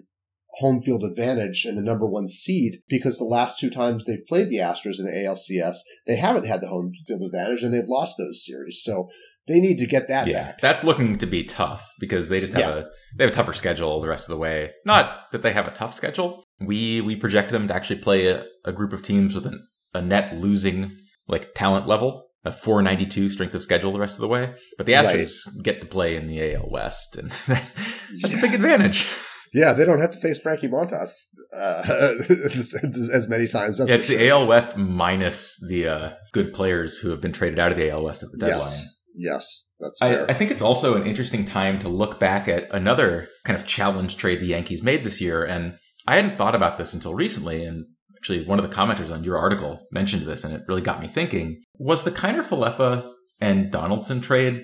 [0.60, 4.50] home field advantage and the number one seed because the last two times they've played
[4.50, 8.16] the Astros in the ALCS, they haven't had the home field advantage and they've lost
[8.20, 8.82] those series.
[8.84, 9.10] So
[9.48, 10.62] they need to get that yeah, back.
[10.62, 12.82] that's looking to be tough because they just have Yeah.
[12.84, 12.86] a
[13.18, 14.72] they have a tougher schedule the rest of the way.
[14.86, 16.44] Not that they have a tough schedule.
[16.62, 20.02] We we project them to actually play a, a group of teams with an, a
[20.02, 20.96] net losing
[21.28, 24.54] like talent level, a 492 strength of schedule the rest of the way.
[24.78, 25.06] But the Right.
[25.18, 27.64] Astros get to play in the AL West, and that's
[28.12, 28.38] Yeah.
[28.38, 29.08] a big advantage.
[29.54, 31.12] Yeah, they don't have to face Frankie Montas
[31.56, 31.84] uh,
[32.30, 33.78] as, many times.
[33.78, 34.30] That's it's for the.
[34.30, 38.04] AL West minus the uh, good players who have been traded out of the AL
[38.04, 38.58] West at the deadline.
[38.62, 40.26] Yes, yes, that's I.
[40.26, 44.18] I think it's also an interesting time to look back at another kind of challenge
[44.18, 45.46] trade the Yankees made this year.
[45.46, 45.78] And
[46.08, 47.64] I hadn't thought about this until recently.
[47.64, 47.86] And
[48.18, 51.08] actually, one of the commenters on your article mentioned this, and it really got me
[51.08, 51.63] thinking.
[51.78, 54.64] Was the Kiner Falefa and Donaldson trade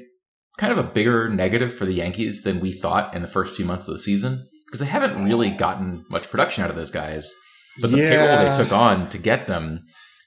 [0.57, 3.66] kind of a bigger negative for the Yankees than we thought in the first few
[3.66, 4.47] months of the season?
[4.66, 7.34] Because they haven't really gotten much production out of those guys.
[7.82, 9.86] But the payroll they took on to get them,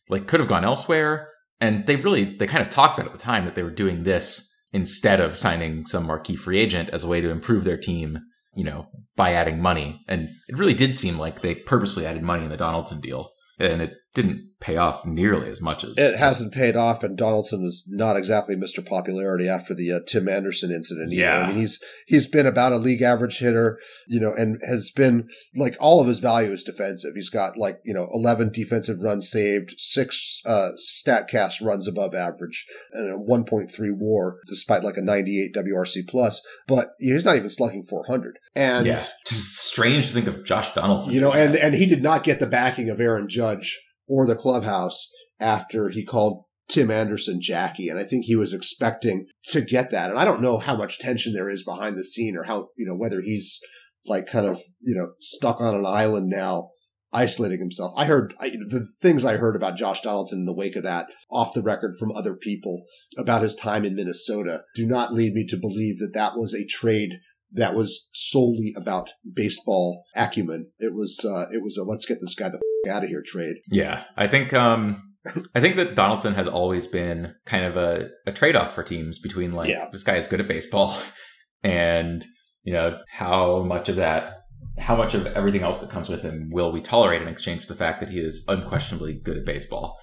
[0.08, 1.28] like, could have gone elsewhere.
[1.60, 4.02] And they really, they kind of talked about at the time that they were doing
[4.02, 8.18] this instead of signing some marquee free agent as a way to improve their team,
[8.56, 10.00] you know, by adding money.
[10.08, 13.30] And it really did seem like they purposely added money in the Donaldson deal.
[13.60, 17.02] And it didn't pay off nearly as much as it hasn't paid off.
[17.02, 18.84] And Donaldson is not exactly Mr.
[18.84, 21.12] Popularity after the uh, Tim Anderson incident.
[21.12, 21.22] Either.
[21.22, 21.38] Yeah.
[21.38, 25.28] I mean, he's he's been about a league average hitter, you know, and has been
[25.56, 27.12] like all of his value is defensive.
[27.14, 32.66] He's got like you know eleven defensive runs saved, six uh, Statcast runs above average,
[32.92, 36.42] and a one point three WAR, despite like a ninety eight WRC plus.
[36.68, 38.38] But he's not even slugging four hundred.
[38.54, 41.12] And yeah, just strange to think of Josh Donaldson.
[41.12, 43.80] you know, and and he did not get the backing of Aaron Judge
[44.12, 45.10] or the clubhouse
[45.40, 47.88] after he called Tim Anderson Jackie.
[47.88, 50.10] And I think he was expecting to get that.
[50.10, 52.84] And I don't know how much tension there is behind the scene or how, you
[52.86, 53.58] know, whether he's
[54.04, 56.72] like kind of, you know, stuck on an island now,
[57.10, 57.94] isolating himself.
[57.96, 61.06] I heard I, the things I heard about Josh Donaldson in the wake of that
[61.30, 62.82] off the record from other people
[63.16, 66.66] about his time in Minnesota do not lead me to believe that that was a
[66.66, 67.20] trade
[67.54, 70.70] that was solely about baseball acumen.
[70.78, 73.22] It was, uh, it was a let's get this guy the f- out of here
[73.24, 73.56] trade.
[73.68, 75.14] Yeah, I think um,
[75.54, 79.18] I think that Donaldson has always been kind of a, a trade off for teams
[79.18, 79.88] between like Yeah.
[79.92, 80.96] this guy is good at baseball
[81.62, 82.24] and
[82.62, 84.38] you know how much of that
[84.78, 87.72] how much of everything else that comes with him will we tolerate in exchange for
[87.72, 89.98] the fact that he is unquestionably good at baseball.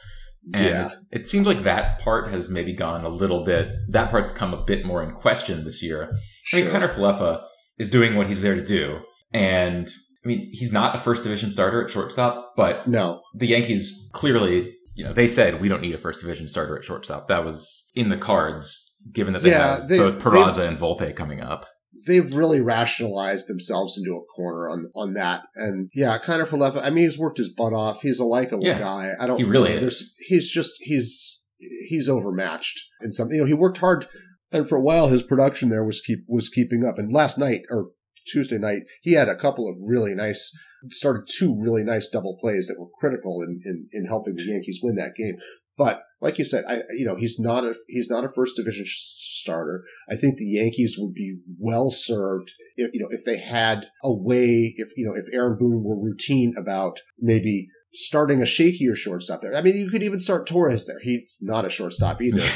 [0.54, 0.90] And Yeah.
[1.12, 4.64] it seems like that part has maybe gone a little bit that part's come a
[4.64, 6.04] bit more in question this year.
[6.54, 6.74] I mean, Sure.
[6.74, 7.42] Kiner Falefa
[7.78, 9.00] is doing what he's there to do.
[9.34, 9.88] And
[10.24, 14.76] I mean, he's not a first division starter at shortstop, but No, the Yankees clearly,
[14.96, 17.28] you know, they said we don't need a first division starter at shortstop.
[17.28, 21.16] That was in the cards, given that they Yeah, have they- both Peraza and Volpe
[21.16, 21.66] coming up.
[22.08, 25.44] They've really rationalized themselves into a corner on on that.
[25.56, 26.78] And yeah, kind of for left.
[26.78, 28.02] I mean, he's worked his butt off.
[28.02, 29.12] He's a likable Yeah, guy.
[29.20, 29.38] I don't.
[29.38, 29.82] he really is.
[29.82, 30.16] There's.
[30.28, 30.74] He's just.
[30.80, 31.44] He's.
[31.90, 33.36] He's overmatched in something.
[33.36, 34.08] You know, he worked hard,
[34.52, 36.98] and for a while his production there was keep was keeping up.
[36.98, 37.90] And last night or
[38.32, 40.52] Tuesday night, he had a couple of really nice.
[40.88, 44.80] Started two really nice double plays that were critical in, in, in helping the Yankees
[44.82, 45.36] win that game.
[45.80, 48.84] But like you said, I you know he's not a he's not a first division
[48.86, 49.86] starter.
[50.10, 54.14] I think the Yankees would be well served if you know if they had a
[54.14, 59.42] way if you know if Aaron Boone were routine about maybe starting a shakier shortstop
[59.42, 59.56] there.
[59.56, 61.00] I mean, you could even start Torres there.
[61.02, 62.44] He's not a shortstop either.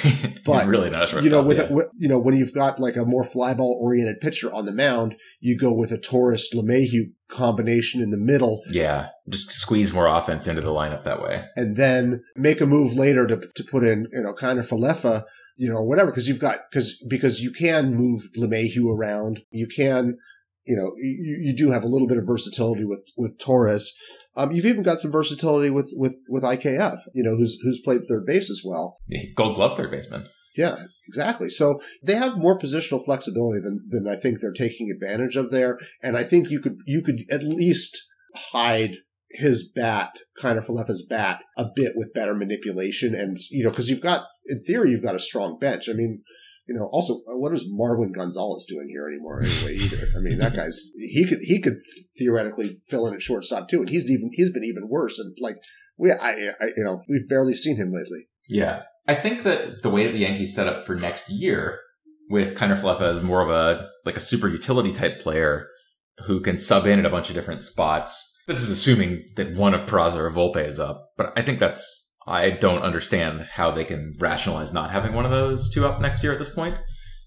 [0.46, 1.24] But, really not a shortstop.
[1.24, 1.68] you know, with, yeah.
[1.70, 4.66] a, with you know when you've got like a more fly ball oriented pitcher on
[4.66, 9.94] the mound, you go with a Torres LeMahieu combination in the middle yeah, just squeeze
[9.94, 11.46] more offense into the lineup that way.
[11.56, 15.24] and then make a move later to, to put in, you know, Kiner Falefa,
[15.56, 19.42] you know, whatever, because you've got, because, because you can move LeMahieu around.
[19.52, 20.18] You can,
[20.66, 23.94] you know, you, you do have a little bit of versatility with, with Torres.
[24.36, 28.02] Um, you've even got some versatility with, with, with IKF, you know, who's, who's played
[28.08, 28.98] third base as well.
[29.36, 30.28] Gold glove third baseman.
[30.56, 30.76] Yeah,
[31.08, 31.50] exactly.
[31.50, 35.80] So they have more positional flexibility than, than I think they're taking advantage of there.
[36.04, 38.02] And I think you could, you could at least
[38.52, 38.98] hide
[39.32, 43.16] his bat, Kiner Falefa's bat, a bit with better manipulation.
[43.16, 45.90] And, you know, cause you've got, in theory, you've got a strong bench.
[45.90, 46.22] I mean,
[46.68, 50.08] you know, also, uh, what is Marwin Gonzalez doing here anymore anyway either?
[50.16, 51.78] I mean, that guy's, he could, he could
[52.18, 53.80] theoretically fill in at shortstop too.
[53.80, 55.20] And he's even, he's been even worse.
[55.20, 55.58] And like,
[55.98, 58.28] we, I, I, you know, we've barely seen him lately.
[58.48, 58.84] Yeah.
[59.08, 61.80] I think that the way that the Yankees set up for next year
[62.30, 65.68] with Kiner Falefa as more of a like a super utility type player
[66.26, 68.32] who can sub in at a bunch of different spots.
[68.48, 72.03] This is assuming that one of Peraza or Volpe is up, but I think that's
[72.28, 76.24] I don't understand how they can rationalize not having one of those two up next
[76.24, 76.78] year at this point.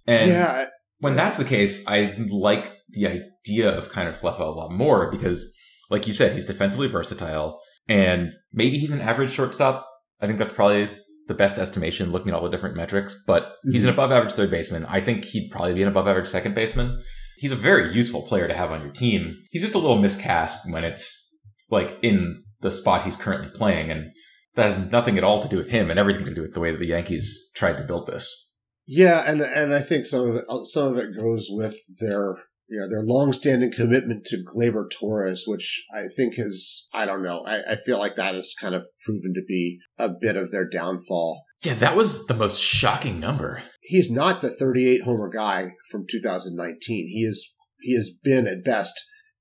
[0.07, 0.67] And yeah.
[0.99, 5.53] when that's the case, I like the idea of Kiner Falefa a lot more because,
[5.91, 9.87] like you said, he's defensively versatile and maybe he's an average shortstop.
[10.21, 10.91] I think that's probably
[11.29, 13.95] the best estimation looking at all the different metrics, but he's an mhm.
[13.95, 14.87] above average third baseman.
[14.87, 17.03] I think he'd probably be an above average second baseman.
[17.37, 19.37] He's a very useful player to have on your team.
[19.51, 21.29] He's just a little miscast when it's
[21.69, 23.91] like in the spot he's currently playing.
[23.91, 24.13] And
[24.57, 26.61] that has nothing at all to do with him and everything to do with the
[26.61, 28.55] way that the Yankees tried to build this.
[28.87, 32.37] Yeah, and and I think some of it some of it goes with their
[32.69, 37.43] you know their longstanding commitment to Gleyber Torres, which I think is I don't know
[37.47, 40.69] I, I feel like that has kind of proven to be a bit of their
[40.69, 41.43] downfall.
[41.63, 43.63] Yeah, that was the most shocking number.
[43.83, 46.79] He's not the 38 homer guy from 2019.
[47.09, 48.95] He is he has been at best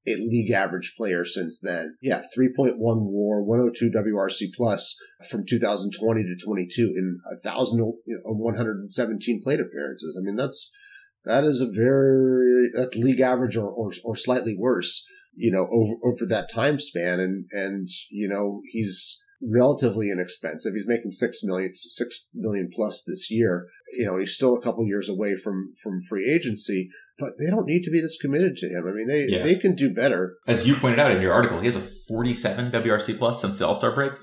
[0.07, 1.97] a league average player since then.
[2.01, 4.95] Yeah, 3.1 WAR, 102 WRC plus
[5.29, 10.19] from 2020 to 22 in 1,117 plate appearances.
[10.19, 10.71] I mean, that's
[11.25, 15.93] that is a very that's league average or, or, or slightly worse, you know, over
[16.03, 17.19] over that time span.
[17.19, 20.73] And and you know, he's relatively inexpensive.
[20.73, 23.67] He's making six million, six million plus this year.
[23.97, 26.89] You know, he's still a couple years away from from free agency,
[27.19, 28.85] but they don't need to be this committed to him.
[28.87, 29.43] I mean, they Yeah.
[29.43, 30.35] they can do better.
[30.47, 33.67] As you pointed out in your article, he has a 47 WRC plus since the
[33.67, 34.13] All Star break.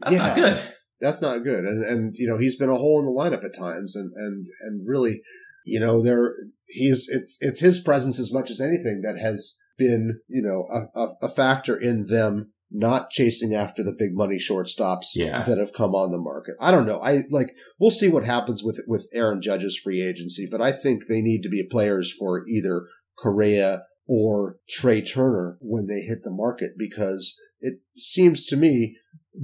[0.00, 0.26] That's Yeah.
[0.26, 0.60] not good.
[1.00, 1.64] That's not good.
[1.64, 4.46] And and you know, he's been a hole in the lineup at times, and and
[4.62, 5.22] and really,
[5.64, 6.34] you know, there
[6.68, 10.98] he's it's it's his presence as much as anything that has been you know a,
[11.00, 15.42] a, a factor in them not chasing after the big money shortstops Yeah.
[15.44, 16.54] that have come on the market.
[16.60, 17.00] I don't know.
[17.00, 21.06] I like we'll see what happens with with Aaron Judge's free agency, but I think
[21.06, 22.86] they need to be players for either
[23.18, 28.96] Correa or Trey Turner when they hit the market because it seems to me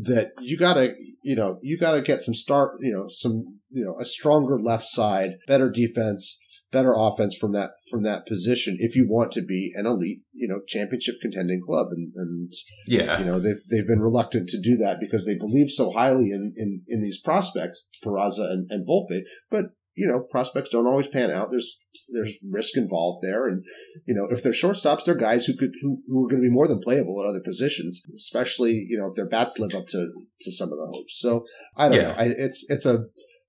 [0.03, 3.95] that you gotta you know you gotta get some start you know some you know
[4.01, 6.41] a stronger left side better defense
[6.73, 10.49] better offense from that from that position if you want to be an elite you
[10.49, 11.89] know championship contending club.
[11.91, 12.53] And, and
[12.87, 13.19] Yeah.
[13.19, 16.53] you know they've they've been reluctant to do that because they believe so highly in
[16.57, 19.21] in, in these prospects Peraza and, and Volpe.
[19.51, 21.51] But you know prospects don't always pan out.
[21.51, 23.47] There's there's risk involved there.
[23.49, 23.65] And
[24.07, 26.53] you know if they're shortstops they're guys who could who, who are going to be
[26.53, 30.09] more than playable at other positions especially you know if their bats live up to
[30.41, 31.19] to some of the hopes.
[31.21, 31.45] So
[31.77, 32.09] I don't Yeah.
[32.09, 32.15] know.
[32.19, 33.05] I, it's it's a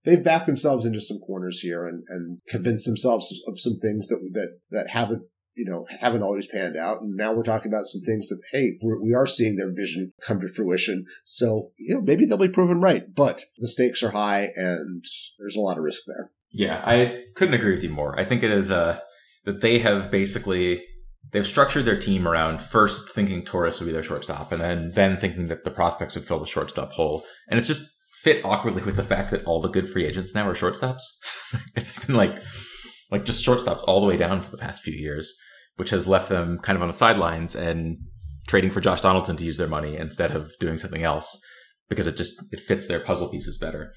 [0.07, 4.19] they've backed themselves into some corners here and and convinced themselves of some things that
[4.33, 5.23] that that haven't
[5.55, 7.01] you know haven't always panned out.
[7.01, 10.13] And now we're talking about some things that hey we're, we are seeing their vision
[10.25, 11.05] come to fruition.
[11.25, 15.03] So you know maybe they'll be proven right but the stakes are high and
[15.37, 16.31] there's a lot of risk there.
[16.53, 18.17] Yeah, I couldn't agree with you more.
[18.17, 18.99] I think it is uh,
[19.43, 20.83] that they have basically
[21.33, 25.17] they've structured their team around first thinking Torres would be their shortstop, and then then
[25.17, 27.96] thinking that the prospects would fill the shortstop hole, and it's just
[28.27, 31.01] fit awkwardly with the fact that all the good free agents now are shortstops.
[31.75, 32.41] it's just been like
[33.09, 35.33] like just shortstops all the way down for the past few years,
[35.77, 37.97] which has left them kind of on the sidelines and
[38.49, 41.39] trading for Josh Donaldson to use their money instead of doing something else
[41.89, 43.93] because it just it fits their puzzle pieces better.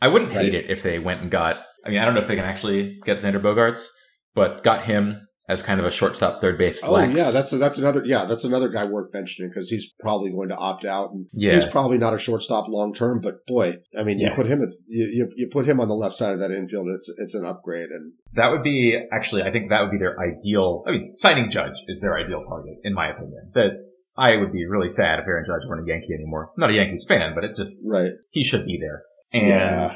[0.00, 0.64] I wouldn't hate Right.
[0.64, 1.62] it if they went and got.
[1.84, 3.86] I mean, I don't know if they can actually get Xander Bogaerts,
[4.34, 7.18] but got him as kind of a shortstop, third base flex.
[7.20, 10.30] oh yeah that's a, that's another yeah that's another guy worth mentioning because he's probably
[10.30, 11.54] going to opt out and Yeah.
[11.56, 14.34] he's probably not a shortstop long term but boy i mean you Yeah.
[14.36, 16.88] put him at you, you, you put him on the left side of that infield
[16.88, 19.42] it's it's an upgrade and that would be actually.
[19.42, 20.82] I think that would be their ideal.
[20.88, 23.52] I mean, signing Judge is their ideal target, in my opinion.
[23.54, 23.70] That
[24.16, 26.50] I would be really sad if Aaron Judge weren't a Yankee anymore.
[26.56, 29.02] I'm not a Yankees fan, but it's just right he should be there.
[29.32, 29.94] And yeah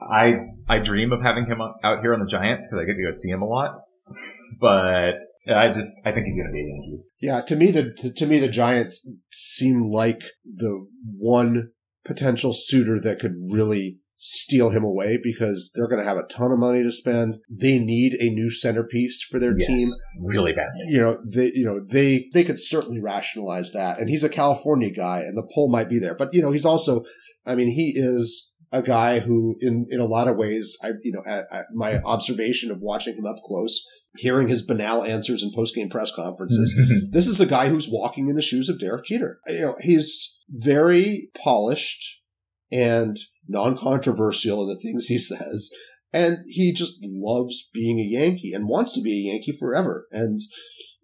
[0.00, 0.34] I
[0.68, 3.10] I dream of having him out here on the Giants because I get to go
[3.10, 3.80] see him a lot.
[4.60, 5.12] But
[5.54, 7.02] I just I think he's going to be a Yankee.
[7.20, 10.86] Yeah, to me the to me the Giants seem like the
[11.16, 11.70] one
[12.04, 16.50] potential suitor that could really steal him away because they're going to have a ton
[16.50, 17.38] of money to spend.
[17.48, 19.88] They need a new centerpiece for their team.
[20.20, 20.86] really badly.
[20.88, 23.98] You know, they you know, they they could certainly rationalize that.
[23.98, 26.14] And he's a California guy and the pull might be there.
[26.14, 27.04] But you know, he's also
[27.46, 31.12] I mean, he is a guy who in in a lot of ways I you
[31.12, 33.80] know, at, at my observation of watching him up close,
[34.18, 36.78] hearing his banal answers in post-game press conferences,
[37.10, 39.38] this is a guy who's walking in the shoes of Derek Jeter.
[39.46, 42.20] You know, he's very polished
[42.70, 43.16] and
[43.48, 45.70] non-controversial in the things he says.
[46.12, 50.06] And he just loves being a Yankee and wants to be a Yankee forever.
[50.10, 50.40] And,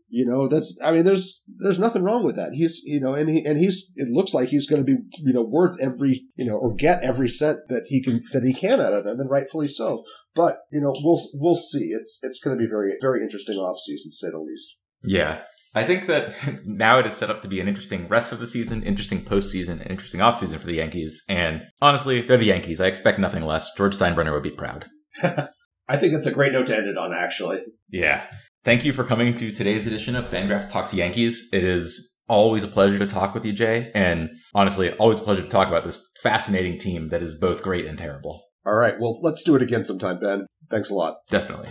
[0.09, 2.53] you know, that's, I mean, there's, there's nothing wrong with that.
[2.53, 5.33] He's, you know, and he, and he's, it looks like he's going to be, you
[5.33, 8.81] know, worth every, you know, or get every cent that he can, that he can
[8.81, 10.05] out of them and rightfully so.
[10.35, 11.87] But, you know, we'll, we'll see.
[11.93, 14.77] It's, it's going to be very, very interesting offseason to say the least.
[15.03, 15.43] Yeah.
[15.75, 16.35] I think that
[16.65, 19.81] now it is set up to be an interesting rest of the season, interesting postseason,
[19.81, 21.23] and interesting offseason for the Yankees.
[21.29, 22.81] And honestly, they're the Yankees.
[22.81, 23.73] I expect nothing less.
[23.77, 24.87] George Steinbrenner would be proud.
[25.89, 27.63] I think that's a great note to end it on, actually.
[27.91, 28.25] Yeah.
[28.65, 31.51] Thank you for coming to today's edition of Fangraphs Talks Yankees.
[31.53, 33.91] It is always a pleasure to talk with you, Jay.
[33.95, 37.85] And honestly, always a pleasure to talk about this fascinating team that is both great
[37.85, 38.43] and terrible.
[38.65, 38.99] All right.
[38.99, 40.47] Well, let's do it again sometime, Ben.
[40.71, 41.19] Thanks a lot.
[41.29, 41.69] Definitely.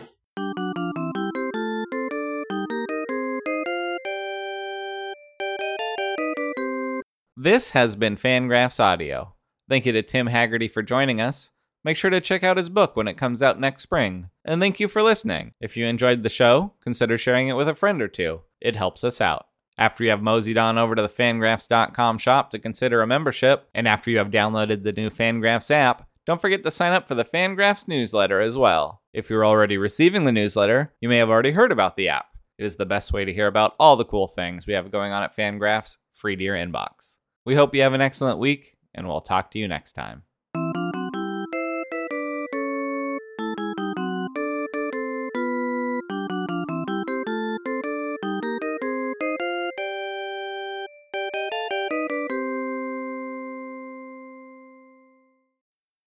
[7.36, 9.34] This has been Fangraphs Audio.
[9.68, 11.54] Thank you to Tim Haggerty for joining us.
[11.84, 14.30] Make sure to check out his book when it comes out next spring.
[14.46, 15.54] And thank you for listening.
[15.60, 18.42] If you enjoyed the show, consider sharing it with a friend or two.
[18.62, 19.48] It helps us out.
[19.78, 23.88] After you have moseyed on over to the fangraphs.com shop to consider a membership, and
[23.88, 27.26] after you have downloaded the new Fangraphs app, don't forget to sign up for the
[27.26, 29.02] Fangraphs newsletter as well.
[29.14, 32.28] If you're already receiving the newsletter, you may have already heard about the app.
[32.58, 35.12] It is the best way to hear about all the cool things we have going
[35.12, 37.18] on at Fangraphs, free to your inbox.
[37.46, 40.24] We hope you have an excellent week, and we'll talk to you next time.